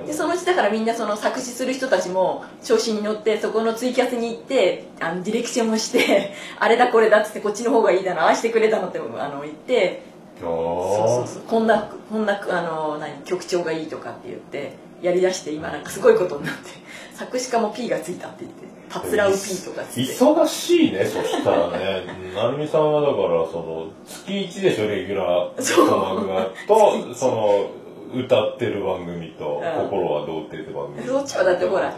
[0.06, 10.02] でそのうちだからみんなその作詞する人たちも調子に乗ってそこのツイキャスに行ってあのディレクションをして あれだこれだっつってこっちの方がいいだなああしてくれたのってあの言って。
[10.40, 11.42] あそうそうそう。
[11.42, 16.70] こんなこんなあの何曲調がいいとかって言ってやりだして今なんかすごいことになって
[17.14, 20.00] 作詞家も P がついたって言って「たつらう P」とかっつって。
[20.02, 22.04] 忙しいねそしたらね。
[22.34, 27.70] 成美さんはだからその月1でしょレギュラーの番組がとその
[28.14, 29.84] 歌ってる番組と「うん。
[29.90, 31.06] 心は童貞」って番組。
[31.06, 31.94] そっちはだってほら、ね。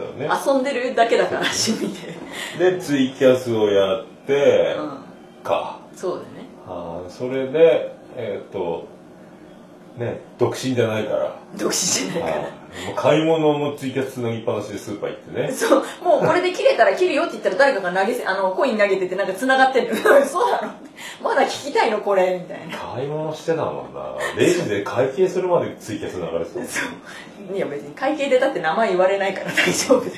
[0.46, 1.94] 遊んでるだけだから趣味
[2.59, 4.77] で、 でツイキャスをやって
[5.42, 6.46] うか、ん、そうだね。
[6.66, 8.85] あーそれでえっ、と
[9.96, 11.35] ね独身じゃないから。
[11.57, 12.49] 独身じゃないから
[12.96, 15.52] 買い物もツイキャスつなぎっぱなしでスーパー行ってね。
[15.52, 15.85] そう。
[16.02, 19.94] もうこれで切れたら切るよって言ったら誰かが投げせあのコイン投げててなんか繋がってる。
[20.26, 20.72] そうなの。
[21.22, 22.38] まだ聞きたいのこれ。
[22.42, 22.78] みたいな。
[22.94, 24.14] 買い物してたもんな。
[24.37, 26.87] レジで会計するまでツイキャス流れてたそ
[27.52, 27.56] う。
[27.56, 30.14] いや別に会計でだって名前言われないから大丈夫だよ。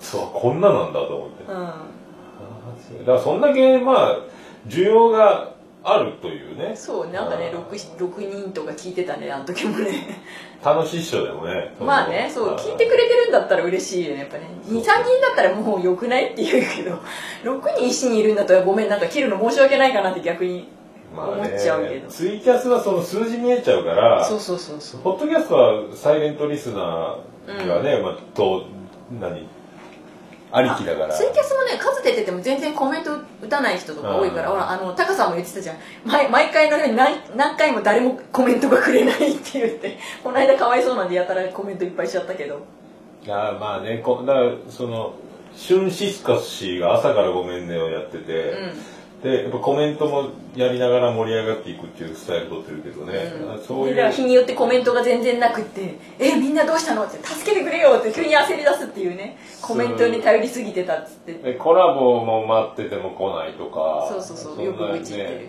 [0.00, 3.04] そうこんななんだと思って、うん。
[3.04, 4.18] だからそんだけまあ
[4.66, 5.52] 需要が
[5.84, 6.74] あるというね。
[6.74, 7.68] そうなんかねあー。
[7.68, 10.20] 6, 6人とか聞いてたねあの時もね
[10.64, 11.74] 楽しいっしょでもね。
[11.80, 14.48] まあねそう聞いてくれてるんだったら嬉しいよねやっぱね。
[14.66, 14.98] 23人だ
[15.32, 16.98] ったらもうよくないって言うけど
[17.44, 20.68] 6人一緒にいるんだったらごめんなんか切るの申し訳ないかなって逆に
[21.14, 22.08] まあ思っちゃうけど。
[22.08, 25.00] ツイキャスはその数字見えちゃうからそうそうそうそう。
[25.02, 28.64] ポッドキャストはサイレントリスナーがね、まあと
[29.20, 29.46] 何
[30.52, 31.14] ありきだから。
[31.14, 34.54] ツイキャスもね数出てても全然コメント打たない人とか多いから、うん。
[34.54, 35.76] ほらあのタカさんも言ってたじゃん。
[36.04, 42.60] 毎毎回のように何何回も誰もコメントがくれないって言って この間かわいそうなんでやたらコメントいっぱいしちゃったけど。
[43.24, 45.14] いやまあねこだからその
[45.54, 53.14] シュンシスカス氏が朝からごめんねをやってて、うんでやっぱコメントもやりながら盛り上がっていくっていうスタイル取ってるけどね、
[53.56, 53.64] うん。
[53.64, 59.38] そういう日によってコメントが全然なくって「えみんなどうしたの?」って「助けてくれよ」って急に焦り出すっていうね。
[59.62, 61.32] コメントに頼りすぎてたっつって。
[61.32, 64.06] でコラボも待ってても来ないとか。
[64.10, 64.54] そうそうそう。
[64.54, 65.48] んなよく愚痴ってる。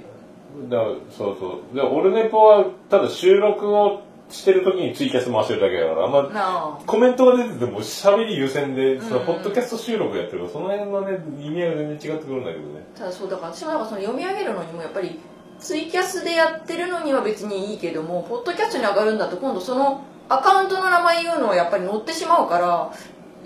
[0.70, 1.76] だからそうそう。
[1.76, 12.86] でオルネポはただ収録をしてる時にツイキャス回してるだけだからあんまコメントが出てても喋り優先で、そのうんポッドキャスト収録やってるからその辺のね意味合いが全然違ってくるんだけどね。
[12.96, 15.20] ただそうだから私もなんかその読み上げるのにもやっぱり
[15.60, 22.92] ツイキャスでやってるのには別にいいけどもポッドキャストに上がるんだと今度そのアカウントの名前言うのはやっぱり載ってしまうから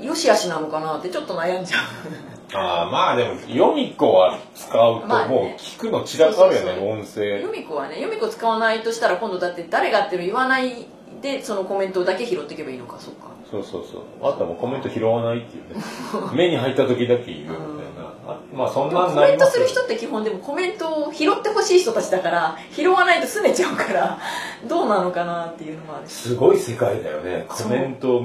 [0.04, 7.41] よしあしなのかなってちょっと悩んじゃうああまあでもヨミコは使うともう聞くの違うからよね、音声。
[7.41, 10.87] 由美子はね由美子使わないとしたら今度だって誰がっていうの言わない
[11.21, 13.31] でそのコメントだけ拾っていけばいいのかそうか。
[13.49, 14.02] そうそうそう。
[14.21, 15.83] あとはもうコメント拾わないっていうね。
[16.33, 17.58] 目に入った時だけ言うみたい
[17.97, 24.17] な、あまあそんなんコメントする人人って基本でもコメントを拾ってほしい人たちだから拾わないと拗ねちゃうから
[24.67, 26.13] どうなのかなっていうのもあるし。
[26.13, 27.45] すごい世界だよね。
[27.49, 28.23] コメント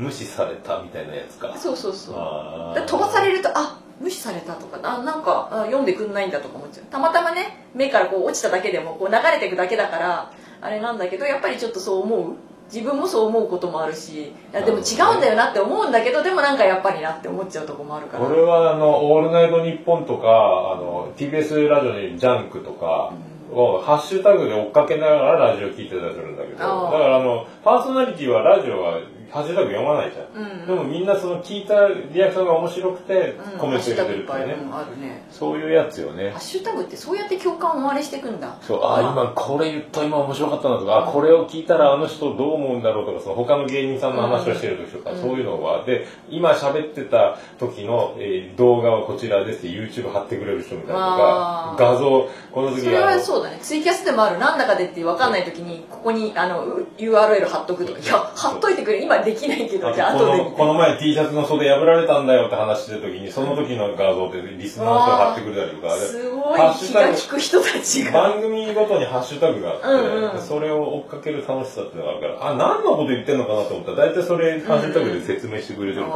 [0.00, 1.54] 無視されたみたいなやつか。
[1.56, 2.14] そうそうそう。
[2.16, 2.80] あー。
[2.80, 4.80] で飛ばされるとあ無視されたとか。
[4.82, 6.86] あなんかあ読んでくんないんだとか思っちゃう。
[6.86, 12.34] たまたまね目からこう落ちただけでもこう流れていくだけだからあれなんだけどやっぱりちょっとそう思う。
[12.72, 14.32] 自分もそう思うこともあるし。
[14.52, 18.24] でも違うんだよなって思うんだけどでもなんかやっぱりなって思っちゃうとこもあるから。
[18.24, 23.12] これはあの「オールナイトニッポン」とかあの TBS ラジオに「ジャンク」とか
[23.52, 26.58] をハッシュタグで追っかけながらラジオ聞いてたりするんだけど。
[26.58, 29.00] だからあのパーソナリティはラジオは
[29.30, 30.66] ハッシュタグ読まないじゃん、うん。
[30.66, 33.58] でもみんなその聞いたリアクションが面白くてうん。
[33.58, 35.24] コメント入れてるっていうね、うんあるね。
[35.30, 36.30] そういうやつよね。
[36.30, 38.56] ハッシュタグってそうやって共感を生まれしていくんだ。
[38.60, 38.80] そう。
[38.82, 45.20] あ今これ言った今面白かったなとかあこれを聞いたらあの人どう思うんだろうとかその他の芸人さんの話をしてる時とか、うん。
[45.20, 53.58] そういうのはで今喋ってた時の、えー動画はこちらですって YouTube 貼ってくれる人みたいなとか画像この時それはそうだね。
[53.62, 54.38] ツイキャスでもある。
[54.38, 57.98] なんだかでって分かんない時にここにあのう URL 貼っとくとか。
[57.98, 59.02] いや貼っといてくれ。
[59.02, 68.12] 今できないけどじゃあ後でのこの前 T シャツの袖破られたんだよって話してる時にその時の画像でリスナーの人が貼ってくれたりとかすごい気が利く人たちが。
[68.12, 70.32] 番組ごとにハッシュタグがあって、うん。
[70.34, 76.14] うんそれを追っかける楽しさっていうのがあるからあ何のこと言ってんのかなと思ったら大体それハッシュタグで説明してくれてるから、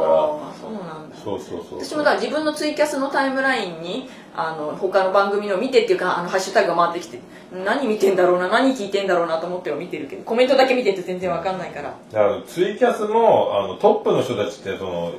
[0.59, 1.15] そうなんだ。
[1.15, 7.19] そうそうそう私もだ自分のツイキャスのタイムラインにあの他の番組の見てっていうかあのハッシュタグが回ってきて
[7.65, 11.95] 何見てんだろうな何聞いてんだろうなと思っては見てるけどコメントだけ見てて全然わかんないから。
[12.11, 15.13] だからツイキャスもあのトップの人たちってその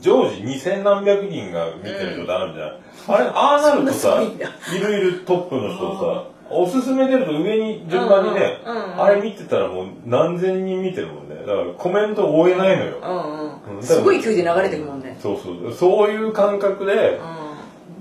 [0.00, 4.48] 常時2000何百人が見てる状態あるじゃん、あれああなるとさいんだ。
[4.74, 8.92] いるいるトップの人さおすすめ出ると上に順番にね、うんうんうん。
[8.92, 11.36] うんあれ見てたらもう何千人見てるもんね。
[11.36, 13.82] だからコメント追えないのよ、うんうんうん。
[13.82, 15.16] すごい勢いで流れてくもんね。
[15.20, 15.72] そうそう。
[15.72, 17.41] そういう感覚で、う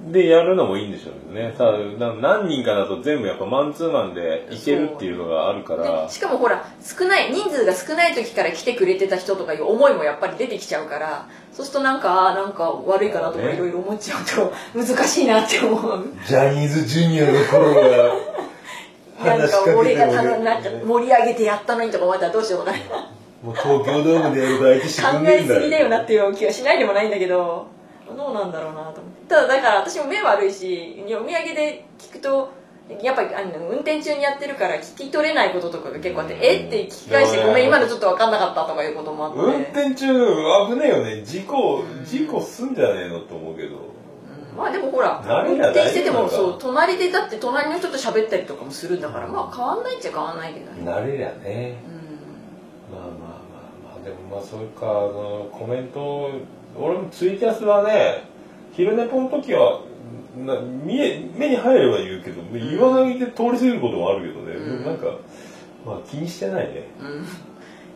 [0.10, 1.54] でやるのもいいんでしょうね。
[1.58, 1.78] ただ
[2.14, 6.06] な何人かだと全部やっぱマンツーマンでいけるっていうのがあるかんら。
[6.08, 13.54] でしかもほら少ない人数が少ない時から来てくれてた人とかいう思いもやっぱり出てきちゃうからそうするとなんかなんか悪いかなとかね。
[13.54, 16.06] いろいろ思っちゃうと難しいなって思う。
[16.26, 18.16] ジャニーズジュニアの頃は
[19.24, 27.68] なんか俺がたのなんかも盛り上げてやったのにとか思ったらどうしようかなう東京ドームでやると相手沈考んでんだえすぎだよなっていう気はしないでもないんだけど
[28.16, 29.28] どうなんだろうなと思って。
[29.28, 32.52] ただだから私も目悪いしお土産で聞くと
[33.02, 40.08] やっぱりあの運転中にやってるから聞き取れないこととかが結構あって「えっ?」て聞き返して「ごめん今のちょっと分かんなかった」とかいうこともあって、運転中
[40.70, 41.22] 危ねえよね。
[41.24, 43.76] 事故事故すんじゃねえのと思うけど。
[43.76, 44.58] うん。
[44.58, 50.92] まあでもほら運転しててもそう隣でだって隣の人と喋ったりとかもするんだからまあ変わんないっちゃ変わんないけどね。
[50.92, 51.78] 慣れりゃね。
[52.92, 52.98] うん。
[52.98, 54.04] まあまあまあまあ。
[54.04, 56.30] でもまあそういうかあのコメント
[56.78, 58.24] 俺もツイキャスはね
[58.74, 59.82] 昼寝ぽの時は
[60.38, 64.84] な見え目に入れば言うけど言わないで通り過ぎることもあるけどね、うん。
[64.84, 65.18] でもなんか
[65.86, 66.84] まあ気にしてないね。
[67.00, 67.26] うん。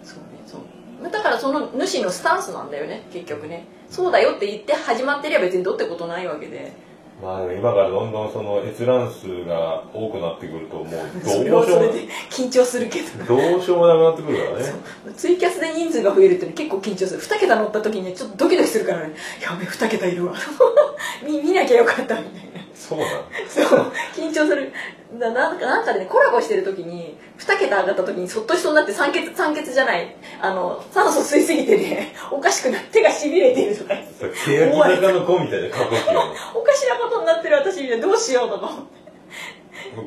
[0.03, 1.11] そうねそう。
[1.11, 3.65] だからその主のスタンスなんだよね結局ね。
[3.89, 6.73] そうだよって言って始まってりゃ別にどうってことないわけで
[7.22, 10.89] まあ今からどんどんその閲覧数が多くなってくるともう
[11.24, 13.26] どうしようれで緊張するけど。
[13.26, 14.74] どうしようもなくなってくるからね。
[15.16, 17.22] ツイキャスで人数が増えるって結構緊張する。
[17.22, 19.13] 2桁乗った時にちょっとドキドキするからね。
[19.41, 20.34] やべ2桁いるわ。
[21.26, 23.11] 見見なきゃよかったみたいなそうなの？
[23.47, 24.71] そう緊張する。
[25.19, 30.15] だなんかなんかでねコラボしてる時に2桁上がった時にそっとしそうになって酸欠酸欠じゃない。
[30.41, 33.93] あの酸素吸いすぎてね おかしくなって手がしびれてるとか。
[33.93, 35.86] 欅坂の子みたいな過去
[36.59, 39.05] おかしなことになってる私みたいなどうしようとか思って。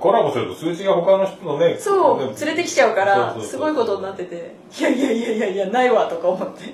[0.00, 6.64] コラボすると数値が他の人のねそうね連れてきちゃうからすごいことになってていやいやいやいやいやないわとか思って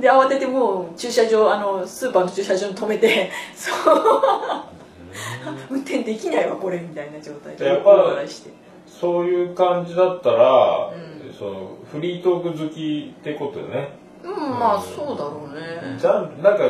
[0.00, 4.02] で慌ててもう駐車場あのスーパーの駐車場に止めて そう。
[5.70, 8.20] 運転できないわこれみたいな状態でやっぱ
[8.86, 11.32] そういう感じだったら、うん。
[11.32, 13.90] そのフリートーク好きってことよね。
[14.24, 15.96] うんまあそうだろうね。
[15.98, 16.64] ジャンルなんか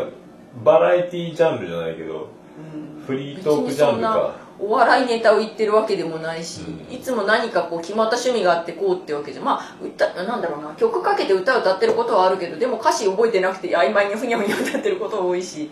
[0.64, 3.04] バラエティジャンルじゃないけどうん。
[3.06, 6.94] フリートークジャンルかお笑いネタを言ってるわけでもないし、うん。
[6.94, 15.70] いつも何かこう決まった趣味があってこうってわけじゃまあ歌なんだろうな曲かけて歌歌ってることはあるけどでも歌詞覚えてなくて曖昧にふにゃふにゃ歌ってること多いし。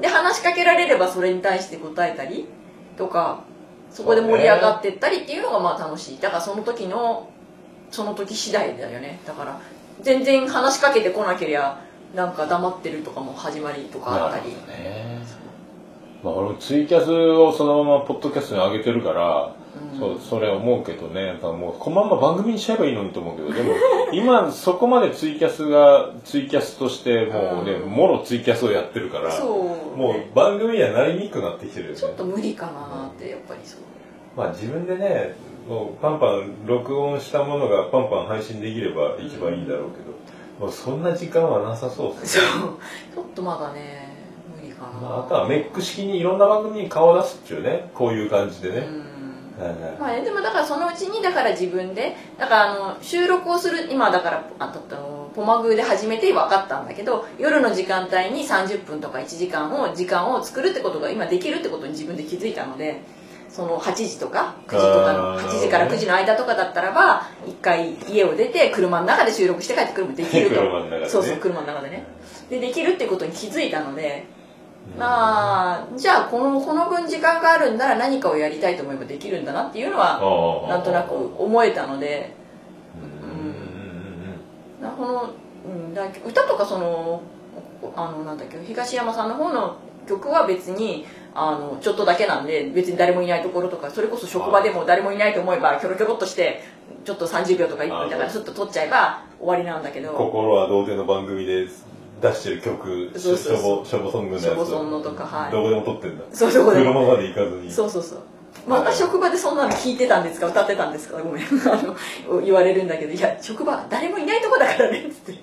[0.00, 2.46] で話しかけられればそれに対して答えたり
[2.96, 3.44] とか
[3.90, 6.20] そこで盛り上がってったりっていうのがまあ楽しい。
[6.20, 7.30] だからその時の
[7.90, 9.20] その時次第だよね。
[9.24, 9.60] だから
[10.02, 11.80] 全然話しかけてこなけりゃ
[12.14, 14.56] なんか黙ってるとかも始まりとかあったり
[16.24, 19.54] まあ俺もツイキャスをそのままポッドキャストに上げてるから、
[19.92, 19.98] うん。
[19.98, 21.26] そそれ思うけどね。
[21.26, 23.52] やっぱもうこのまんま番組にしちゃえばいいのにと思うけど。
[23.52, 23.74] でも
[24.12, 27.90] 今そこまでツイキャスがツイキャスとしてもうね、うん。
[27.90, 29.98] もろツイキャスをやってるからそう。
[29.98, 31.98] もう番組にはなりにくくなってきてるよね。
[31.98, 33.80] ちょっと無理かなってやっぱりそう。
[34.34, 35.36] まあ自分でね
[35.68, 40.14] もうパンパン録音したものがパンパン配信できれば一番いいんだろうけど、
[40.58, 42.70] もうそんな時間はなさそうですそう。
[42.70, 42.76] ね、
[43.14, 44.03] ちょっとまだね
[45.00, 49.14] まあ、あとはメック式にいろんな番組に顔を出すっていうねこういう感じでね、うん。
[49.58, 54.80] はいはいまあね、でもだからそのうちにだから自分でだからあの収録をする今だからあと
[55.34, 63.02] ポマグーで始めて分かったんだけど夜の時間帯に30分とか1時間を時間を作るってことが今できるってことに自分で気づいたので
[63.48, 70.56] その8時とか9時とかのあー8時から9時の間とかだったらば1回家を出て車の中で収録して帰ってくるもできると。
[70.60, 71.08] 車の中でね。
[71.08, 72.04] そうそう車の中でね。
[72.50, 74.26] でできるってことに気づいたので
[74.98, 82.34] まあじゃあこのこの分時間があるんなら何かをやりたいと思えばできるんだなっていうのはああなんとなく思えたので。
[84.78, 84.82] うん。
[84.82, 85.30] なこの、
[85.66, 87.22] うん、だ歌とかその
[87.96, 89.76] あのなんだっけ東山さんの方の
[90.06, 96.62] 曲は別にあのちょっとだけなんで別に誰もいないところとかそれこそ職場でも誰もいないと思えばキョロキョロっとして
[97.04, 100.12] ちょっと30秒とか1分だからあスッと撮っちゃえば終わりなんだけど。
[100.12, 101.66] 心は童貞の番組で
[102.22, 105.52] 出してる曲しょぼしょぼソングのやつしょぼソンのとかはい。
[105.52, 106.24] どこでも撮ってんだ。
[106.32, 106.92] そうどこでも。
[106.92, 107.70] 車まで行かずに。
[107.70, 108.18] そうそうそう。
[108.66, 110.46] また職場でそんなの聞いてたんですか？
[110.46, 111.18] 歌ってたんですか？
[111.18, 111.44] ごめん。
[111.44, 111.46] あ
[112.28, 113.12] の言われるんだけど。
[113.12, 115.06] いや職場誰もいないとこだからね。
[115.06, 115.38] っつってね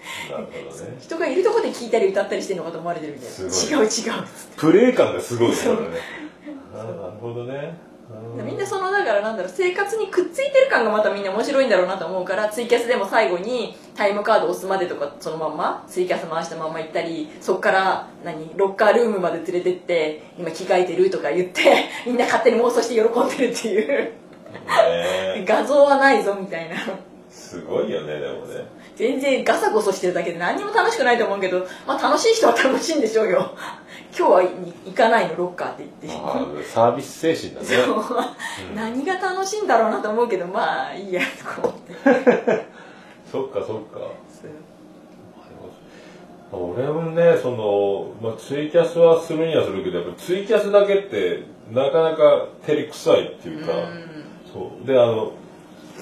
[0.99, 4.23] 人がいるとこで聞いたり歌ったりしてるのかと思われてるみたいなす違う違う
[4.57, 5.87] プレイ感がすごいですからね
[6.73, 7.77] なるほどね。
[7.85, 7.90] うん
[8.45, 23.87] みんなそのだからなんだろう生活にくっついてる感がまたみんな面白いんだろうなと思うからツイキャスでも最後にタイムカード押すまでとかそのまんまツイキャス回したまんま行ったりそっから何ロッカールームまで連れてって今着替えてるとか言って みんな勝手に妄想して喜んでるっていう。
[23.87, 26.75] ね画像はないぞみたいな。
[27.29, 28.65] すごいよねでもね。
[28.95, 33.55] 全然ガサゴソしてるだけで何にも楽しくないと思うけど、まあ、楽しい人は楽しいんでしょうよ
[34.17, 34.47] 今日はい
[34.85, 36.63] 行かないのロッカーって言って。
[36.65, 37.67] サービス精神だね。
[37.67, 38.05] そう。
[38.75, 41.93] 何が楽しいんだろうなと思うけどまあいいやとか思って。
[43.31, 43.99] そっかそっか。
[46.53, 53.71] 俺もねその、まあ、ツイキャスはするにはするけどやっぱツイキャスだけってなかなか照れくさいっていうか、
[54.51, 54.85] そう。
[54.85, 55.31] であの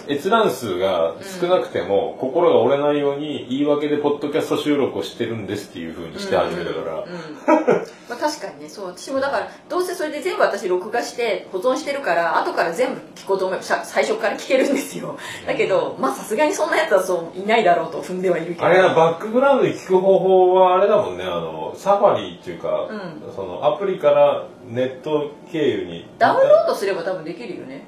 [0.10, 8.88] 閲覧数が少なくても、心が折れないように言い訳でポッドキャスト収録をしてるんですっていうふうにして始めたから、うんまあ、確かにねそう。
[8.88, 15.18] 私もだからどうせそれで全部私録画して保存してるから後から全部聞こうと思えばさ最初から聞けるんですよ。
[15.46, 18.66] だけどまあさすがにそんなやつはそういないだろうと踏んではいるけど。
[18.66, 21.24] あれはバックグラウンドで聞く方法はあれだもんね。
[21.24, 26.10] あのサファリっていうか、うそのアプリからネット経由に。
[26.18, 27.86] ダウンロードすれば多分できるよね。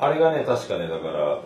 [0.00, 1.38] あれがね確かねだから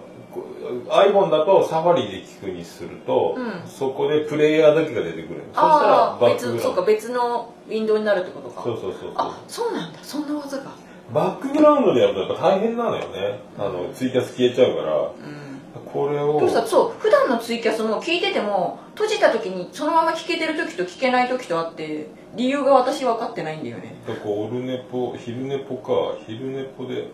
[0.89, 3.69] iPhone だとサファリで聞くにすると、うん。
[3.69, 5.43] そこでプレイヤーだけが出てくる。
[5.53, 8.63] そしたらあ別そうか別のウィンドウになるってことか。
[8.63, 9.13] そうそうそうそう。
[9.17, 9.99] あそうなんだ。
[10.03, 10.73] そんな技が。
[11.13, 13.41] バックグラウンドでやるとやっぱ大変なのよね。
[13.59, 14.97] あのツイキャス消えちゃうから。
[14.97, 15.45] うん。
[15.93, 16.49] これを。
[16.67, 22.07] そう普段のツイキャスも聞いてても閉じた時にそのまま聞けてる時と聞けない時とあって
[22.37, 23.95] 理由が私分かってないんだよね。
[24.07, 27.09] だからオルネポ昼ネポか昼ネポで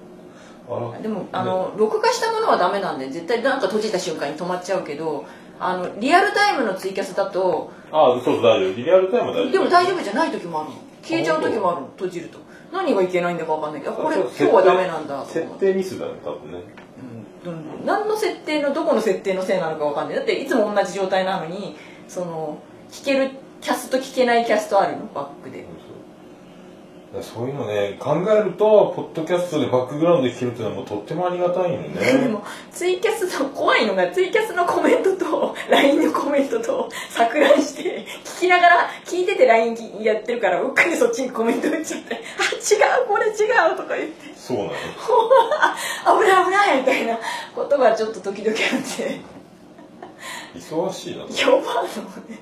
[1.03, 5.25] でもあの、録画したものはダメなんで絶対なんか閉じた瞬間に止まっちゃうけど
[5.59, 8.75] あのリアルタイムのツイキャスだとあそうそう大丈夫。
[8.77, 9.53] リアルタイムは大丈夫。
[9.53, 10.77] でも大丈夫じゃない時もあるの。
[11.03, 12.39] 消えちゃう時もあるの閉じると。
[12.73, 16.62] 何がいけないんだか分かんないけどあこれ今日はダメなんだと設定ミスだね多分ね。
[17.45, 17.53] うん。
[17.53, 20.16] うん何の設定のどこの設定のせいなのか分かんない。
[20.16, 22.59] だっていつも同じ状態なのにその
[22.91, 25.07] 聞けるキャスと聞けないキャストあるの？
[25.14, 25.64] バックで
[27.23, 43.35] そういうのね考えるとポッドキャストでバックグラウンドで聞けるっていうのはもうとってもありがたいよ でねもツイキャスの怖いのがツイキャスのコメントと LINE のコメントと錯乱して聞きながら聞いてて LINE やってるからうっかりそっちにコメント打っちゃって「あ違うこれ違う」
[43.77, 44.31] とか言って。
[44.37, 44.71] そうなの
[46.23, 47.19] 「危ない危ない」みたいな
[47.57, 49.21] ことがちょっと時々あって。
[50.57, 51.23] 忙しいな。
[51.23, 51.59] やばいの
[52.29, 52.39] ね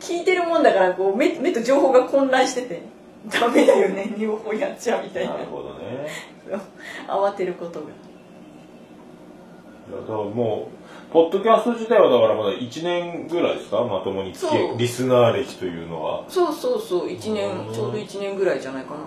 [0.00, 2.82] 聞いてるもんだからこう目目と情報が混乱してて
[3.28, 5.34] ダメだよね両方やっちゃうみたいな。
[5.34, 6.06] なるほどね。
[7.06, 7.86] 慌てることが。
[7.86, 7.88] い
[9.92, 10.68] やだからも
[11.10, 13.82] うポッドキャスト自体はだからまだ1年ぐらいですか？
[13.84, 14.32] まともに
[14.78, 16.24] リスナー歴というのは。
[16.28, 19.00] そうそうそう1年うんちょうど1年ぐらいじゃないかな。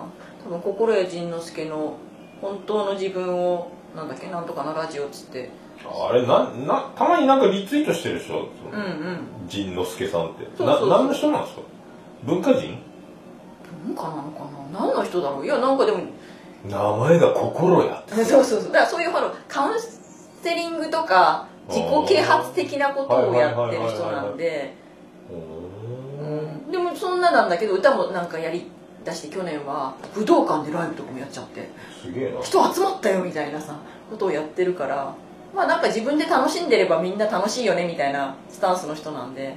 [0.46, 1.96] 多分心谷仁之助の
[2.42, 5.50] 本当の自分をなんだっけなんとかなラジオっつって。
[5.86, 9.48] あれななたまになんかリツイートしてるでしょうんうん。
[9.48, 10.46] 仁之助さんって。
[10.58, 10.90] そうそうそう。
[10.90, 11.62] な何の人なんですか？
[12.26, 12.78] 文化人？
[13.86, 14.80] 文化なのかな？
[14.80, 15.46] 何の人だろう？
[15.46, 16.00] いやなんかでも
[16.68, 18.16] 名前が心やって。
[18.26, 18.72] そうそうそう。
[18.72, 24.74] だからそういうほらカウンセリングとか自己啓発的なことをやってる人なんで。
[25.30, 26.68] うー。
[26.68, 26.72] ん。
[26.72, 28.70] でもそんななんだけど歌もなんかやり
[29.04, 31.70] 出して去年は武道館でライブとかもやっちゃって。
[32.02, 32.42] すげえな。
[32.42, 33.76] 人集まったよみたいなさ
[34.10, 35.14] ことをやってるから。
[35.54, 39.56] まあなんか自分で楽しんでればみんな楽しいよねみたいなスタンスの人なんで。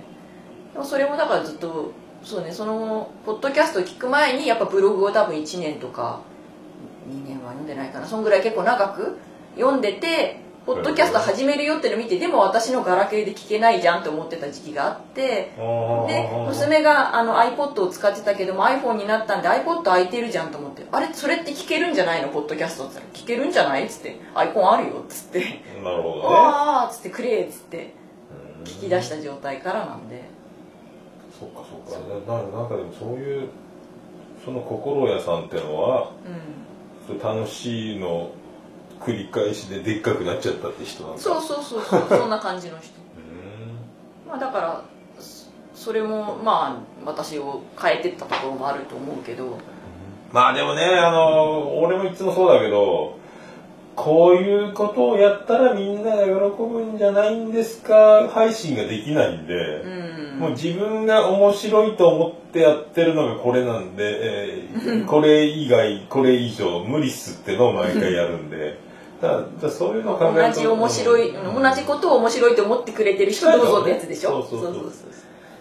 [0.74, 1.90] でもそれもだからずっと
[2.26, 6.20] そうねそのポッドキャストを聞く前にやっぱブログを多分1年とか
[7.08, 9.16] 2年は読んでないかなそんぐらい結構長く
[9.54, 15.52] 読んでてポッドキャスト始めるよっての見てでも私のガラケーで聞けないじゃんって思ってた時期があって
[16.08, 22.30] で娘があの iPod を使ってたけども iPhone になったんで iPod 空いてるじゃんと思ってあれそれって聞けるんじゃないの？
[22.30, 25.62] ポッドキャストって言ったら聞けるんじゃないっつってアイコンあるよっつって。
[25.84, 26.22] なるほどね。
[26.30, 27.94] ああっつってくれっつって
[28.58, 28.64] うん。
[28.64, 30.34] 聞き出した状態からなんで
[31.38, 32.32] そうかそうか。
[32.32, 33.48] なななんかでもそういう
[34.44, 36.10] その心屋さんってのは
[37.08, 38.30] うん楽しいの
[39.00, 41.20] 繰り返しででっかくなっちゃったって人なんだ。
[41.20, 42.88] そうそうそうそうそんな感じの人。
[44.26, 44.30] うん。
[44.30, 44.82] まあだから
[45.18, 49.58] そそれもまあ私を変えてったところもあると思うけど。
[50.32, 53.16] まあでもねあの俺もいつもそうだけど
[53.96, 58.28] こういうことをやったらみんなが喜ぶんじゃないんですか？
[58.32, 60.38] 配信ができないんで、うん。
[60.38, 68.78] もう自分が面白いと思ってやってるのがこれなんで、えー これ以外これ以上無理っすってのを毎回やるんで。
[69.22, 71.62] だだそういうのを考えると同じ面白い、うん。
[71.62, 74.42] 同じことを面白いと思ってくれてる人どうぞってやつでしょ？
[74.42, 74.92] そうそうそう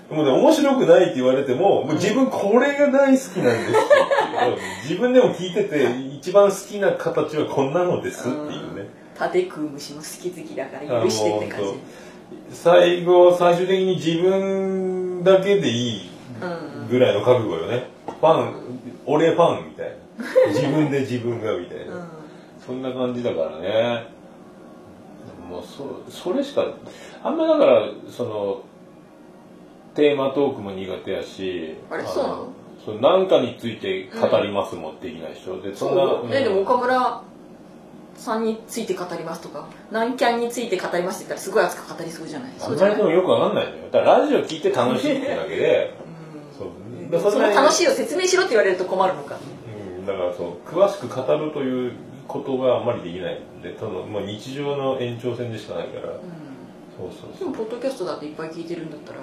[0.09, 8.87] もうね、面白くないって言われても、もう自分これが大好きなんですっていう自分でも聞いてて、一番好きな形はこんなのですっていうね。
[9.17, 11.69] タテ食う虫も好き好きだから許してって感じ
[12.51, 16.09] 最後、最終的に自分だけでいい
[16.41, 17.87] うんぐらいの覚悟よね。
[18.05, 18.53] ファン、
[19.05, 19.95] 俺ファンみたいな。
[20.49, 21.95] 自分で自分がみたいな。
[21.95, 22.15] うん
[22.65, 24.07] そんな感じだからね。
[25.47, 26.65] もうそ、それしか、
[27.23, 28.63] あんまだから、その、
[29.95, 32.47] テーマトークも苦手やし、あれそうなの？
[32.85, 35.59] そうなんかについて語りますもできないでしょ。
[35.61, 37.21] で、そんな、そうね、んでも岡村
[38.15, 42.51] さんについて語りますとか南キャンについて語りますって言ったらすごい熱く語りそうじゃない？
[42.57, 43.77] あそうんまりでもよくわかんないのよ。
[43.91, 45.93] だからラジオ聞いて楽しいってだけで、
[46.57, 46.71] そうう
[47.03, 47.83] んだからその楽しい。
[47.85, 49.35] いを説明しろって言われると困るのか
[49.97, 51.91] うん、だからそう、詳しく語るという
[52.27, 56.19] ことがあんまりできないんで、ただ、まあ日常の延長線でしかないから、うん
[56.97, 57.49] そうそうでそう。
[57.49, 59.19] もポッドキャストだっていっぱい聞いてるんだったら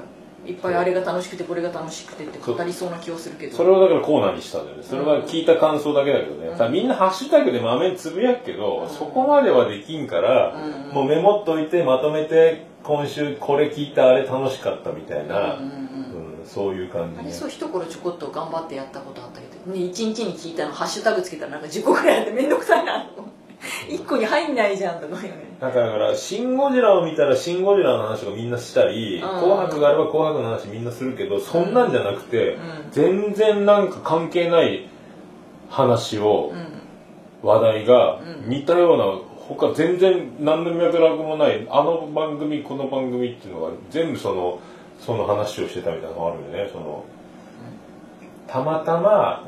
[0.47, 3.57] いっぱいあれが楽しくてこれが楽しくてって語りそうな気はするけど。
[3.57, 4.83] それをだからコーナーにしたんだよね。
[4.83, 6.49] それは聞いた感想だけだけどね。
[6.49, 6.59] うん。
[6.59, 8.89] さみんなハッシュタグで豆につぶやくけど、うん。
[8.89, 16.27] そこまではできんから、うんもうメモっといてまとめて、今週これ聞いたあれ楽しかったみたいな、うんううん。
[16.27, 23.42] うんそういう感じそう一頃ちょこっと頑張ってやったことあったけど、ね、1日に聞いたのハッシュタグつけたらなんか10個ぐらいあって面倒くさいなと思って
[23.89, 29.41] 1個に入んないじゃんとかよねだから、だからシン・ゴジラを見たら、シン・ゴジラの話をみんなしたり、うん。
[29.41, 32.59] 紅白があれば紅白の話みんなするけど、そんなんじゃなくて、うん。
[32.91, 34.89] 全然なんか関係ない
[35.71, 37.49] 話を、うん。
[37.49, 38.49] 話題がうん。
[38.49, 39.05] 似たような、
[39.49, 44.59] 他全然何の脈絡もない、あの番組、この番組っていうのが全部その、
[44.99, 46.71] その話をしてたみたいなのがあるよね。
[46.73, 47.05] その、
[48.47, 49.45] たまたま、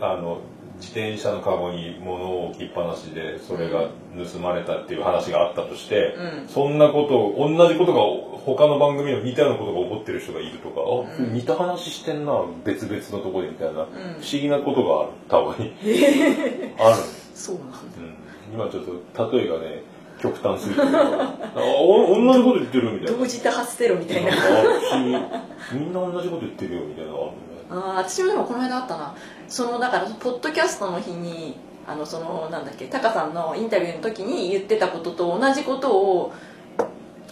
[0.00, 0.38] あの、
[0.78, 3.88] 自転車のカゴに物を置きっぱなしで、それが
[4.32, 6.48] 盗まれたっていう話があったとして、うん。
[6.48, 8.00] そんなことを、同じことが
[8.40, 11.32] 他の番組でも似たようなことが起こってる人がいるとか、あ、うん。
[11.32, 12.32] 似た話してんな、
[12.64, 13.74] 別々のとこでみたいな、ん。
[13.74, 13.88] 不思
[14.32, 15.72] 議なことがある、たまに。
[16.78, 16.96] ある。
[17.34, 17.78] そうなんだ。
[17.98, 18.26] うん。
[18.52, 19.82] 今ちょっと例えがね
[20.20, 20.80] 極端すぎて。
[20.80, 23.18] 同じこと言ってるみたいな。
[23.18, 24.30] 同時多発テロみたいな。
[25.72, 29.14] みんな同じこと言ってるよみたいなのあるねあー私もでもこの間あったな。
[29.48, 31.56] そのだからポッドキャストの日に
[31.86, 36.32] あのそのなんだっけタカさんのインタビューの時に言ってたことと同じことを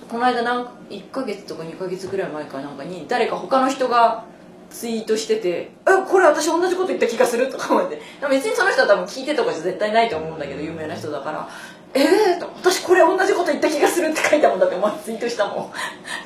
[0.08, 4.24] この間なん1ヶ月とか2ヶ月ぐらい前かなんかに誰か他の人が
[4.70, 8.00] ツイートしてて「えこれ私同じこと言った気がする」とか思って。
[8.30, 11.48] 別にその人は多分聞いてとかじゃ絶対ないと思うんだけど有名な人だから
[11.94, 15.70] 「ええー、と私これ同じこと言った気がする」って書いたもんだってお前ツイートしたもん。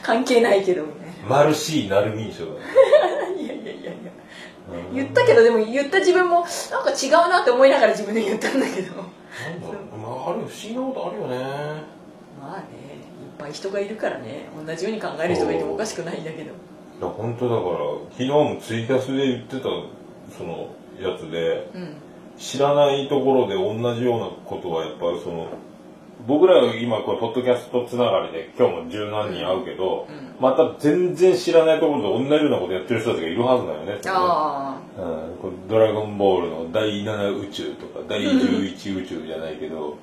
[0.03, 0.83] 関係ないけど。
[0.83, 2.59] みたいマルシー・ナルミン賞だね
[3.37, 4.11] ないやいやいやいや
[4.93, 6.41] 言ったけどでも言った自分も
[6.71, 8.95] なんか違うなって思いながら自分で言ったんだけど。
[8.97, 11.37] なんだろう、まあ、あれ不思議なことあるよね。
[12.41, 14.49] まあねいっぱい人がいるからね。
[14.67, 16.43] 同じように考える人がいてもおかしくないんだけど。
[16.43, 16.47] い
[17.01, 17.79] や本当だから
[18.11, 19.65] 昨日もツイキャスで言ってた
[20.37, 21.97] そのやつでうん。
[22.39, 25.49] 知らないところで同じようなことはやっぱりその
[26.29, 30.37] 僕らが今これポッドキャストつながりで今日も十何人会うけど、うん。
[30.39, 33.99] また全然知らないところで同じようなことやってる人たちがいるはずだよね。
[34.05, 34.79] あ
[35.43, 39.97] うん、ドラゴンボールの第7宇宙とか第11宇宙じゃないけど、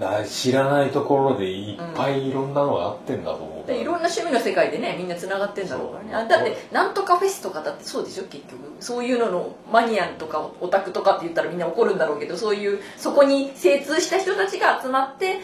[0.00, 6.28] な知らないところでいっぱいいろんなのがあってんだと思でいろんな趣味の世界でねみんなつながってんだろうからね。
[6.28, 8.58] だってなんとかフェスとかだってそうでしょ結局。
[8.80, 15.40] そういうののマニアとかオタクとかって言ったらみんな怒るんだろうけどそういうそこに精通した人たちが集まって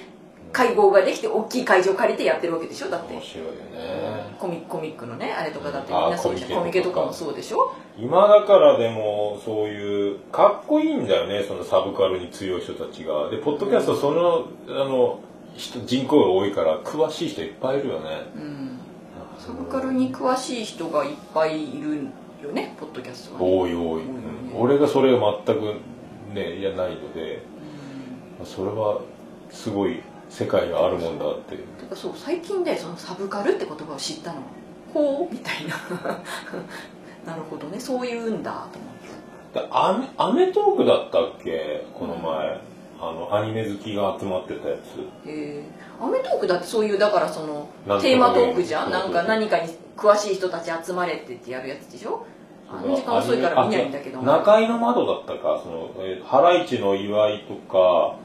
[0.52, 3.12] 会合ができて大きい会場借りてやってるわけでしょだって。
[3.12, 4.36] 面白いよね。
[4.38, 7.00] コミコミックのねあれとかだってあみんなそうじゃんココミケとか。
[7.00, 7.74] ミケとかもそうでしょ。
[7.98, 13.28] 今だからでもそういうかっこいいんだよねそのサブカルに強い人たちが。
[13.30, 15.20] でポッドキャストそのあの
[15.56, 18.08] 人人口が多いから詳しい人いっぱいいるよね。
[18.34, 18.78] うん。
[19.38, 22.04] サブカルに詳しい人がいっぱいいる
[22.42, 23.46] よねポッドキャストはね。
[23.46, 24.10] 多い多い、ね
[24.54, 25.74] うん俺がそれが全く
[26.34, 27.42] ねいやないので。
[28.44, 29.00] それは
[29.50, 34.40] すごい世界があるもんだっててかそう最近でそのサブカルって言葉を知ったの。
[34.92, 35.32] ほう？
[35.32, 35.74] みたいな。
[37.32, 37.80] なるほどね。
[37.80, 38.88] そういうんだと思
[39.62, 39.68] って。
[39.68, 41.86] だアメアメトークだったっけ？
[41.94, 42.60] この前、
[42.98, 45.28] あのアニメ好きが集まってたやつ。
[45.28, 45.64] へえ
[46.00, 47.68] アメトークだってそういうだからその
[48.00, 48.90] テーマトークじゃん？
[48.90, 52.24] なんか何かに詳しい人たち集まれってってやるやつでしょ？
[52.68, 54.20] あの時間遅いから見ないんだけど。
[54.20, 55.60] あ中井の窓だったか。
[55.62, 58.16] その、えーハライチの岩井とか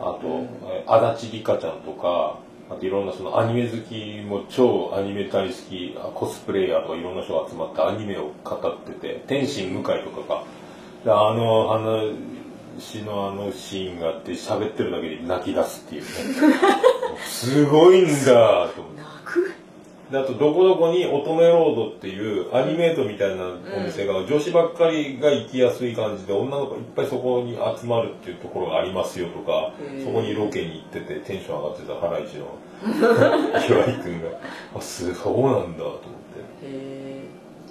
[0.00, 0.20] あと、
[0.66, 2.38] えー足立梨花ちゃんとか
[2.70, 10.42] あといろんなそのアニメ好きも超アニメ大好きあコスプレイヤーとかいろんな人が集まってアニメを語ってて天心向井とかが。
[11.04, 11.72] であの
[12.78, 16.08] 話のあのシーンがあって喋ってるだけで泣き出すっていうね。
[17.26, 19.00] すごいんだと思って。
[19.00, 19.52] 泣く
[20.12, 23.44] であとどこどこに乙女ロードっていうアニメートみたいな
[23.76, 32.46] お店が、女子ばっかりが行きやすい感じで女の子いっぱいそこに集まるっていうところがありますよとかへーそこにロケに行っててテンション上がってたハライチの
[33.68, 34.28] 岩井君が
[34.76, 36.06] あすそうなんだと思って。
[36.62, 37.24] へ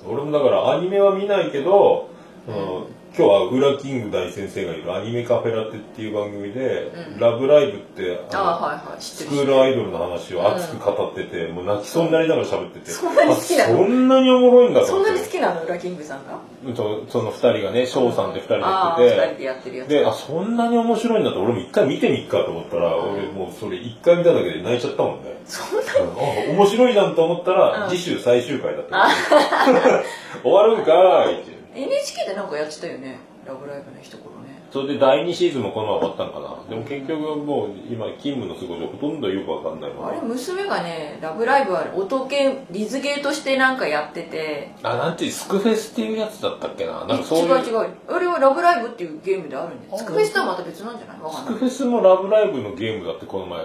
[0.08, 2.10] 俺もだからアニメは見ないけど、
[2.45, 2.88] その
[3.18, 7.20] 今日は裏キング大先生がいるアニメカフェラテっていう番組で「うん。
[7.20, 9.01] ラブライブ!」ってえあのはいはい。
[9.01, 13.74] 知スクールアイドルの話を熱く語ってて、もう泣きそうになりながら喋ってて、そんなに好きなの？
[13.74, 15.63] あそんなにおもろいんだとそんな思ってに好きなの？
[15.63, 16.38] 裏キングさんが？
[16.63, 19.15] うんとその二人がね翔さんって二人でやってて。
[19.15, 19.88] 二人でやってるやつ。
[19.88, 23.13] であそんなに面白いんだって俺も一回見てみっかと思ったら、うん。
[23.13, 26.53] 俺もうそれ一回見ただけで泣いちゃったもんね、そんなうん。
[26.53, 27.89] あ面白いじゃんと思ったら、うん。
[27.89, 29.07] 次週最終回だった
[30.43, 33.19] 終わるんかーいって NHK でなんかやってたよね。
[33.45, 34.57] ラブライブの一頃ね。
[34.69, 36.69] それで第2シーズンもこのまま終わったんかな？
[36.69, 44.73] でも結局もう今勤務の都合でほとんどよくわかんないままあれ娘がねラブライブは音ゲーリズゲーとしてなんかやってて。
[44.84, 47.05] あなんていうスクフェスっていうやつだったっけな？
[47.05, 47.89] なんかそういう違う違う。
[48.09, 49.88] あれはラブライブっていうゲームであるんで。
[49.93, 51.21] あスクフェスとはまた別なんじゃない？
[51.21, 51.53] わかんない。
[51.53, 53.61] スクフェスもラブライブのゲームだってこの前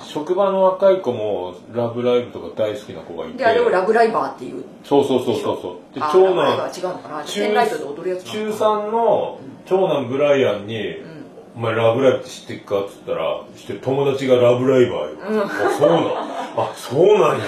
[0.00, 3.38] 職場の若い子もラブライブとか大好きな子がいて。
[3.38, 4.64] であれをラブライバーっていう。
[4.84, 5.94] そうそうそうそうそう。
[5.94, 6.36] であ長男。
[6.36, 7.24] ーは違うのかな。
[7.24, 8.66] 中ペンライトで踊るやつな中のかな。
[8.66, 11.08] 3の長男ブライアンにうん
[11.56, 15.08] 「お前ラブライブって知ってっか?」っつったら「知ってる友達がラブライバーよ」
[15.44, 17.44] あそうなんあそうなんや。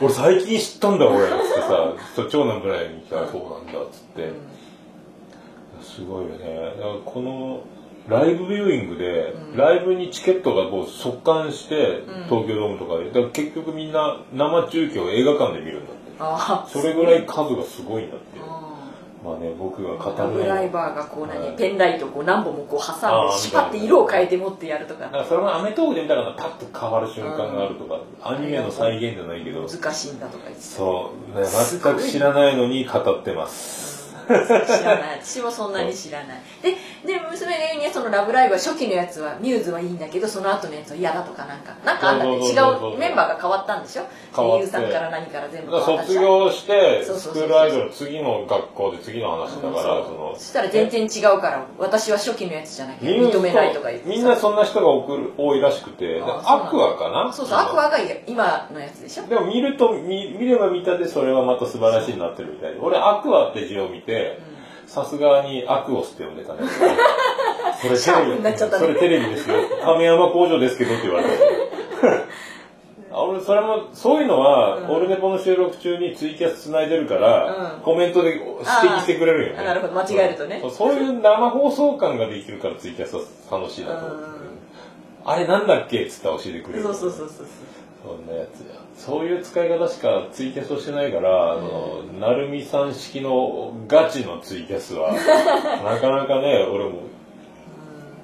[0.00, 1.92] 俺最近知ったんだ俺」っつってさ
[2.28, 4.54] 長男ブライアンに来たら「そうなんだ」っつって。
[5.80, 6.72] すごいよね。
[6.76, 7.60] だからこの
[8.08, 9.56] ライブビューイングで、うん。
[9.56, 12.24] ライブにチケットがもう速乾して、うん。
[12.24, 16.00] 東京ドームとかでだから結局みんな生中継を映画館で見るんだって。
[16.20, 18.26] あそれぐらい数がすごいんだって。
[18.40, 18.60] あ
[19.24, 21.56] まあね僕が語ラるのもブライバーがこう何、はい。
[21.56, 25.04] ペンライトをこう何本もこう挟んでシュパって色を変えて持ってやるとか。
[25.04, 29.66] だからそれもアメトークで見たからパッと変わる瞬間があるとか、アニメの再現じゃないけど。
[29.66, 30.62] 難しいんだとか言って。
[30.62, 34.14] そう、ね、全く知らないのに語ってます。
[34.26, 34.30] 知
[34.84, 35.20] らない。
[35.22, 36.42] 私もそんなに知らない。
[36.62, 36.76] で
[37.06, 44.02] で娘が言うにはその「ラブライブ!」は初期のやつはミューズはいいんだけどその後のやつは嫌だとかなんかなんかあんだって違うメンバーが変わったんでしょ
[44.34, 64.38] 変わって声優さんから何から全部卒業してスクールアイドル次の学校で次の話だから、そのしたら全然違うから私は初期のやつじゃなきゃ認めないとか言ってみんなそんな人が送る多いらしくてアクアかなそうそうアクアが今のやつでしょでも見ると見れば見たでそれはまた素晴らしいなってるみたい俺アクアって字を見て
[64.86, 66.60] さすがにアクオスって呼んでたね。
[67.80, 69.56] それテレビねそれテレビですよ。
[69.84, 71.34] 亀山工場ですけどって言われた
[73.16, 74.90] あ俺それもそういうのは、うん。
[74.90, 77.82] オルネポの収録中にツイキャスつないでるから、うん。
[77.82, 79.64] コメントで指摘してくれるよね。
[79.64, 79.92] なるほど。
[79.94, 80.60] 間違えるとね。
[80.70, 84.24] そういう生放送感ができるからツイキャスは楽しいなと思って、
[85.24, 86.82] あれなんだっけっつったら教えてくれる。
[86.82, 87.46] そうそうそうそう。
[88.04, 95.12] そんなやつやそういう使い方しかツイキャスをしてないから、あの成美さん式のガチのツイキャスは
[95.84, 97.02] なかなかね俺も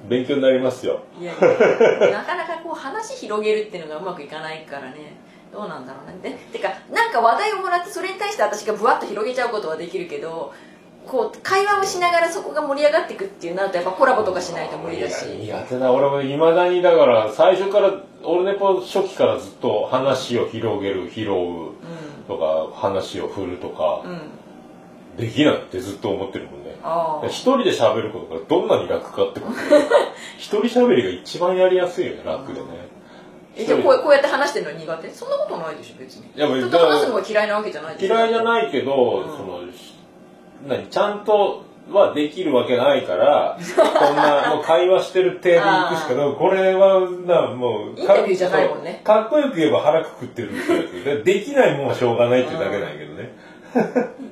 [0.07, 1.01] 勉強になりますよ。
[1.19, 1.39] いやな
[2.23, 5.17] かなかこう話広げるっていうのがうまくいかないからね。
[5.51, 6.37] どうなんだろうね。
[6.51, 10.53] でてかなんか話題をもらってそれに対して私がブワッと広げちゃうことはできるけど
[11.07, 15.25] こう会話をしながらそこが盛り上がっていくっていうなるとやっぱコラボとかしないと無理だし。
[15.25, 17.93] 苦手な俺もいまだにだから最初から
[18.23, 21.71] オルネポ初期からずっと話を広げる拾う
[22.27, 24.11] とか話を振るとかうん。
[24.11, 24.21] うん
[25.17, 26.75] できないってずっと思ってるもんね。
[27.27, 29.53] 一人で喋ることがどんなに楽かってこと
[30.39, 32.67] 一人喋りが一番やりやすいよね楽でね。
[33.55, 35.09] えじゃあこうこうやって話してるの苦手？
[35.09, 36.31] そんなことないでしょ別に。
[36.33, 39.37] 人と話すのが嫌いなわけじゃないでしょ嫌いじゃないけど、うん。
[39.37, 39.90] そのし
[40.67, 46.33] 何ちゃんとはできるわけないから、こんな、 もう会話してる程度行くしかない。
[46.33, 49.15] これは、な、もう、インタビューじゃないもんねか。
[49.15, 50.83] かっこよく言えば腹くくってるってや
[51.17, 51.33] つで。
[51.33, 53.33] できないもんはしょうがないってだけなんやけどね。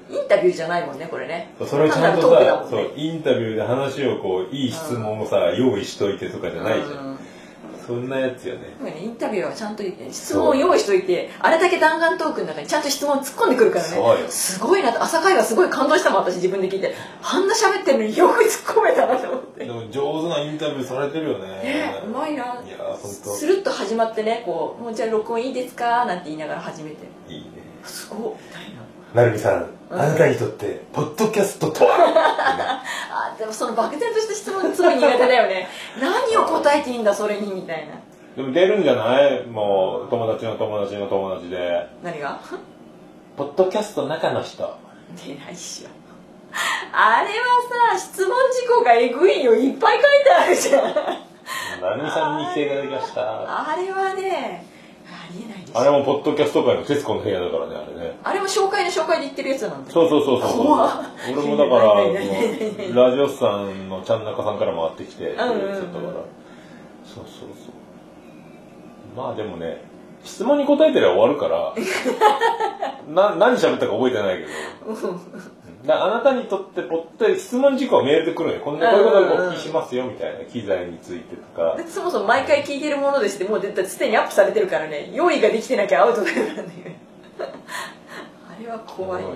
[0.10, 7.20] インタビューじゃないもんねこれねそれをちゃんとさそうね、インタビューで話をこう、いい質問をさ、用意しといてとかじゃないじゃん。
[7.90, 8.70] うんそんなやつよね。
[9.02, 21.48] インタビューはちゃんと質問を用意しといてあれだけ弾丸トークの中にちゃんと質問突っ込んでくるからねすごいなと朝会話すごい感動したもん私自分で聞いてあんな喋ってるのによく突っ込めたなと思ってでも上手なインタビューされてるよね。
[21.48, 23.36] ねうまいないやー、ほんと。
[23.36, 27.48] スルッと始まってねこう「もうじゃあ録音いいですか?」なんて言いながら始めていいね。
[27.84, 32.84] すごいみたいななるみさん、あなたにとって、ポッドキャストとは？
[33.12, 35.68] あでもその漠然とした質問すごい苦手だよね。
[35.99, 37.95] 何を答えていいんだそれにみたいな。
[38.36, 39.45] でも出るんじゃない？
[39.47, 41.88] もう、友達の友達の友達で。
[42.03, 42.39] 何が？
[43.36, 44.78] ポッドキャスト中の人。
[45.26, 45.89] 出ないっしょ。
[46.91, 49.53] あれはさ質問事項がえぐいよ。
[49.55, 50.84] いっぱい書いてあるじゃん。
[51.82, 53.22] なるみさんに来ていただきました。
[53.22, 54.69] あれはねあ
[55.32, 58.18] りえないでしょあれもポッドキャスト界の徹子の部屋だからね、あれね。
[58.24, 60.54] あれも紹介の紹介で言ってるやつなんだそうそうそうそう。
[61.32, 66.14] 俺もだから、ラジオスさんのちゃん中さんから回ってきて、そういうやつだったから。
[67.06, 69.18] そうそうそう。
[69.18, 69.84] まあでもね、
[70.24, 71.74] 質問に答えてりゃ終わるから、
[73.08, 74.50] な何喋ったか覚えてないけど。
[75.86, 78.62] だあなたにとってポッド質問事項はメールで来るのよ。
[78.62, 81.78] こんなこういうことでお聞きしますよみたいな機材についてとか。
[81.88, 85.10] そもそも毎回聞いてるものでしてもうすでにアップされてるからね。
[85.14, 87.00] 用意ができてなきゃアウトだからね
[87.40, 89.30] あれは怖いな。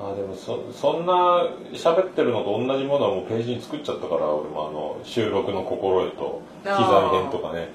[0.00, 7.68] あでもそそんな喋ってるのと同じものはもうページに作っちゃったから俺もあの収録の心得と機材編とかね。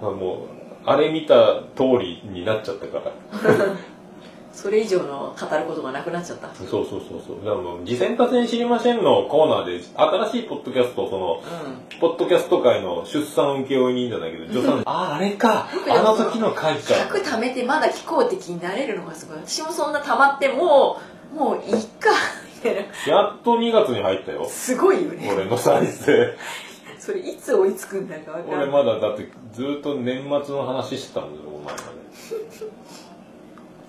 [0.00, 3.12] あもうあれ見た通りになっちゃったから
[4.60, 6.52] それ以上の語ることがなくなっちゃった。
[6.52, 7.36] そうそうそうそう。
[7.44, 11.42] だからもう「次戦多戦知りません」のコーナーで新しいポッドキャストをその
[11.96, 15.68] うポッドキャスト界の出産請負人じゃないけど 助産あああれか。
[15.88, 19.38] あの時の会ちゃん100貯めてまだ聞こうって気になれるのがすごい。
[19.46, 20.98] 私もそんな貯まっても
[21.32, 22.10] うもういいか。
[23.06, 24.44] やっと2月に入ったよ。
[24.48, 25.30] すごいよね。
[25.32, 26.36] 俺の再生。
[26.98, 28.68] それいつ追いつくんだか分かんない。
[28.68, 31.76] 俺まだだってずっと年末の話してたもんねお前まで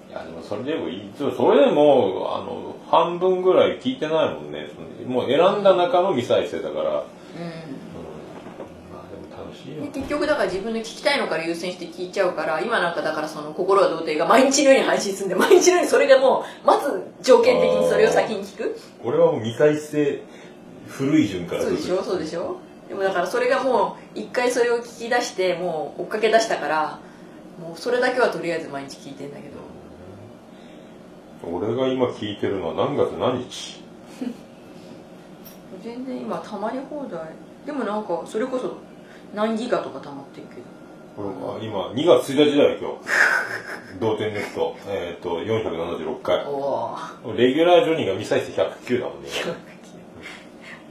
[0.10, 1.12] いやでもそれでもいい。
[1.18, 4.68] それでもあの半分ぐらい聞いてないもんね。
[5.06, 7.00] もう選んだ中の未再生だから、うん、まうん。
[7.00, 7.04] あ
[9.12, 9.84] でも楽しいよ。
[9.84, 18.76] で結局だから自分で聞きたいのから優先して聞いちゃうから今なんかだからその心は童貞が毎日のように配信するんで毎日のようにそれがもうまず条件的にそれを先に聞く。
[19.04, 20.24] 俺はもう未再生
[20.88, 21.62] 古い順から。
[21.62, 22.02] そうでしょ？
[22.04, 22.58] そうでしょ？
[22.88, 27.00] でもだからそれがもう一回それを聞き出してもう追っかけ出したから
[27.62, 29.59] もうそれだけはとりあえず毎日聞いてんだけど
[31.44, 33.82] 俺が今聞いてるのは何月何日？
[35.84, 37.20] 全然今たまり放題。
[37.66, 38.74] でもなんかそれこそ
[39.34, 40.62] 何ギガとかたまってるけど。
[41.62, 42.96] 今2月1日だよ今日。
[44.00, 46.38] 同点ネットえっ、と476回。
[47.38, 49.30] レギュラージョニーが未再生109だもんね。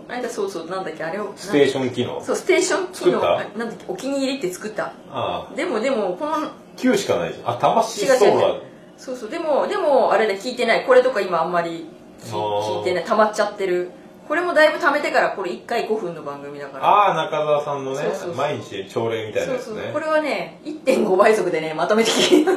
[0.07, 2.21] この間そうそうなんだっけあれをステーション機能。
[2.23, 3.21] そうステーション機能。
[3.21, 4.93] なんだっけお気に入りって作った？
[5.11, 5.55] ああ。
[5.55, 7.55] でもでもこの9しかないじゃん。
[7.55, 8.19] あ魂違う違う違う。
[8.19, 8.61] ストーラー
[8.99, 9.31] そうそう。
[9.31, 10.85] でもでもあれで聞いてない。
[10.85, 11.87] これとか今あんまり
[12.21, 13.05] 聞いてない。
[13.05, 13.91] 溜まっちゃってる。
[14.29, 16.85] これもだいぶ溜めてからこれ1回5分の番組だから。
[16.85, 18.01] ああ中澤さんのね
[18.37, 19.65] 毎日朝礼みたいなやつね。
[19.69, 19.93] そうそう。
[19.93, 22.51] これはね1.5倍速でねまとめて聞いて。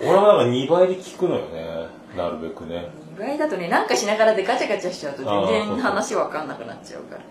[0.00, 1.86] 俺もなんか2倍で聞くのよね
[2.16, 2.88] なるべくね。
[3.16, 7.22] 2倍だとねなんかしながらでガチャガチャしちゃうと全然話わかんなくなっちゃうから。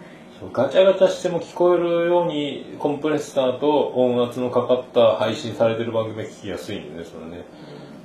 [0.52, 7.44] ガチャガチャしても聞こえるようにコンプレッサーと音圧のかかった配信されてる番組が聞きやすいんでねそのね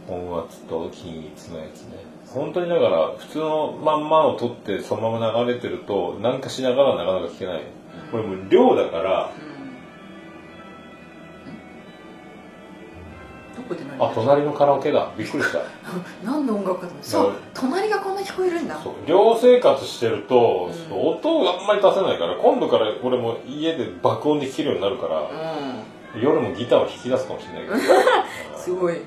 [0.09, 1.99] 音圧と均一のやつね。
[2.29, 7.63] 本当にだから普通のまんまを撮ってそのまま流れてるとなんかしながらなかなか聞けない。
[8.11, 9.33] これもう量だから。
[13.57, 15.11] どこで何あ隣のカラオケだ。
[15.17, 15.61] びっくりした。
[16.23, 17.27] 何の音楽かと思そう。
[17.29, 17.35] うん。
[17.55, 18.77] 隣がこんな聞こえるんだ。
[18.77, 25.27] そう寮生活してると、うん音があんまり出せないから今度から俺も家で爆音で聴けるようになるから、う
[26.21, 27.77] 夜もギターを弾き出すかもしれないけど。
[27.77, 27.81] ん
[28.57, 29.01] すごい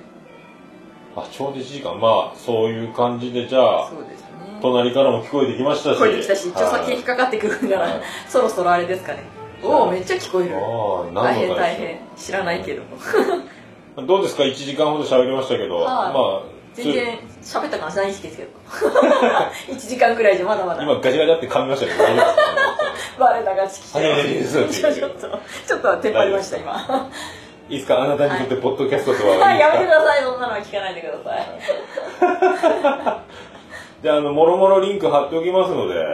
[1.15, 4.27] あちょうど1時間まあそういう感じでじゃあそうですね。
[4.61, 5.95] 隣からも聞こえてきましたし。
[5.95, 8.01] 聞こえてきたし著作権引っかかってくるんだから、はい。
[8.27, 9.23] そろそろあれですかね。
[9.63, 10.55] おおめっちゃ聞こえる。
[10.55, 11.99] ああ大何変大変。
[12.15, 12.83] 知らないけど。
[12.99, 13.15] す
[14.05, 15.85] どうですか？1時間ほど喋りましたけど、はい。
[15.85, 16.41] まあ
[16.73, 18.49] 全然喋った感じないですけど。
[19.73, 20.83] 1時間くらいじゃまだまだ。
[20.83, 22.03] 今ガチャガチャって噛みましたけど。
[22.03, 22.35] 大丈夫です。
[23.19, 27.09] か我らがちょちょっとちょっと手張りました今
[27.69, 28.01] いいですか？
[28.01, 29.53] あなたにとってポッドキャストとは？
[29.53, 30.23] い いやめてください。
[30.23, 31.45] そんなのは聞かないでください。
[34.01, 35.99] じゃああのもろもろリンク貼っておきますので。
[35.99, 36.07] はい。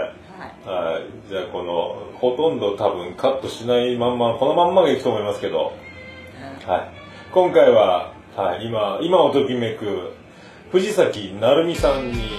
[0.93, 1.03] はい。
[1.29, 5.71] じゃあこのほとんど多分カットしないまんまこのまんまがいくと思いますけど。
[6.67, 6.81] はい、
[7.31, 10.13] 今回は、はい、今今をときめく
[10.71, 12.29] 藤崎成美さんに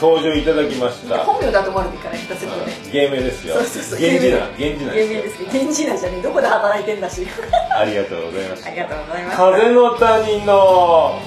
[0.00, 1.18] 登場いただきました。
[1.24, 3.54] 本名だと思われてるから一つもね芸名ですよ。
[3.56, 3.98] そうそうそう。
[4.00, 6.22] 源氏名源氏名有名ですけど源氏名じゃねえ。
[6.22, 7.26] どこで働いてんだし。
[7.76, 9.36] ありがとうございましたありがとうございます。
[9.36, 11.20] 風の谷の。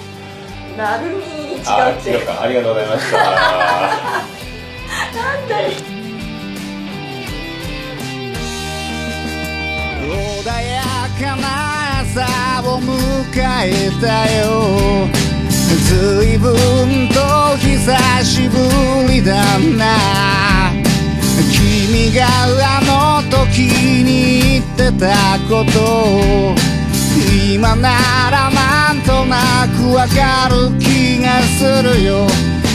[0.78, 2.09] なるみに違うあって。
[2.09, 2.41] 違うか。
[2.41, 3.18] ありがとうございました。
[3.22, 3.24] な
[5.38, 5.70] んだよ。
[10.01, 10.82] 穏や
[11.20, 12.91] かな朝を迎
[13.63, 15.34] えたよ
[15.88, 18.57] 随分と久しぶ
[19.07, 20.73] りだな。
[21.51, 23.59] 君があの時
[24.03, 26.55] に言ってたこと
[27.53, 27.89] 今な
[28.31, 32.27] らなんとなくわかる気がするよ。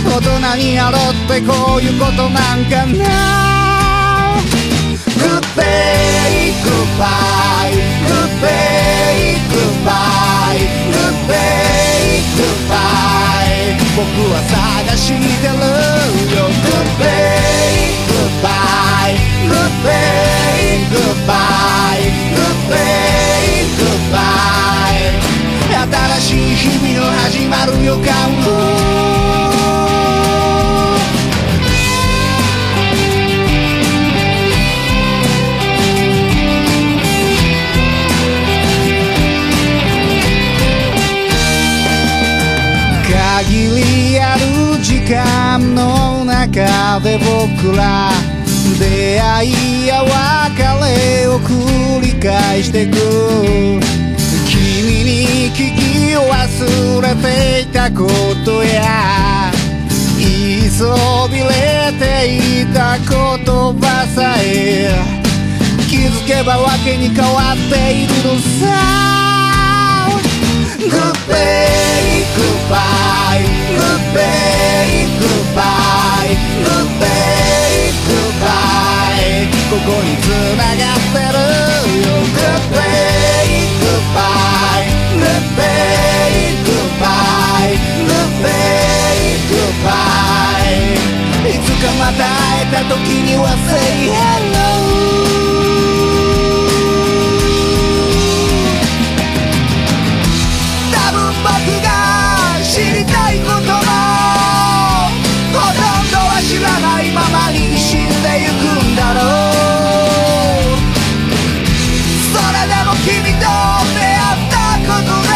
[0.05, 3.60] 大人になろうってこういうことなんかな Goodbye,
[14.17, 15.55] 僕は探してる
[16.35, 17.31] よ Goodbye,
[18.11, 19.15] goodbye,
[19.51, 25.15] goodbye, goodbye, goodbye, goodbye
[25.71, 28.05] 新しい日々の始まる予感
[28.45, 28.70] を
[47.11, 48.11] で僕ら
[48.79, 52.93] 出会いや別れを繰り返してく。
[54.47, 58.09] 君に聞き忘れていたこ
[58.45, 59.51] とや
[60.19, 63.09] 言いそびれていた言
[63.81, 64.95] 葉さえ。
[65.89, 69.30] 気づけばわけに変わっているのさ。
[72.37, 72.77] 「グッバ
[73.37, 74.21] イグッバ
[74.99, 75.63] イグッバ
[78.91, 80.27] イここにつ
[80.59, 81.39] ながってる
[82.03, 84.19] よ」「グッバイグッバ
[84.79, 85.55] イグッ
[87.01, 87.05] バ
[87.65, 87.79] イ
[88.15, 89.89] グッバ
[90.67, 94.59] イ」「いつかまた会えた時には Say Hello」
[101.43, 101.49] 僕
[101.83, 101.89] が
[102.63, 103.89] 知りたいことも
[105.53, 110.85] ほとんどは知らないままに死んでゆくんだろう
[112.33, 113.49] それでも君と
[113.97, 115.33] 出会ったことで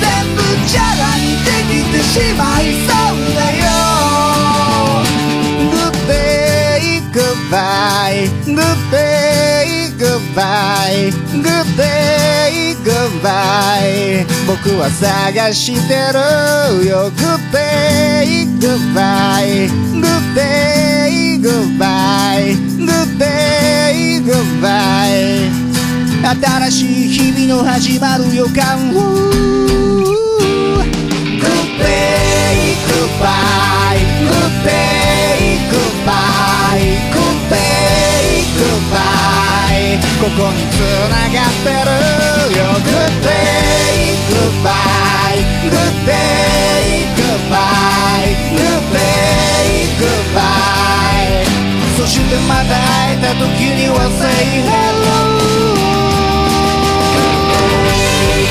[0.00, 0.04] 全
[0.36, 3.64] 部チャラにできてしまいそうだよ
[5.72, 11.10] Good day, goodbye Good day, goodbye.
[13.86, 25.50] ない僕は探してるよ Good day, goodbye Good day, goodbye Good day, goodbye
[26.22, 29.00] 新しい日々の始まる予感を
[30.72, 40.80] Good day, goodbye Good day, goodbye Good day, goodbye いここに繋
[41.34, 41.90] がってる
[42.58, 51.44] よ Good day, goodbye Good day, goodbye Good day, goodbye
[51.98, 53.44] そしてまた会えた時
[53.74, 54.26] には Say
[54.62, 55.16] hello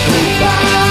[0.07, 0.85] Goodbye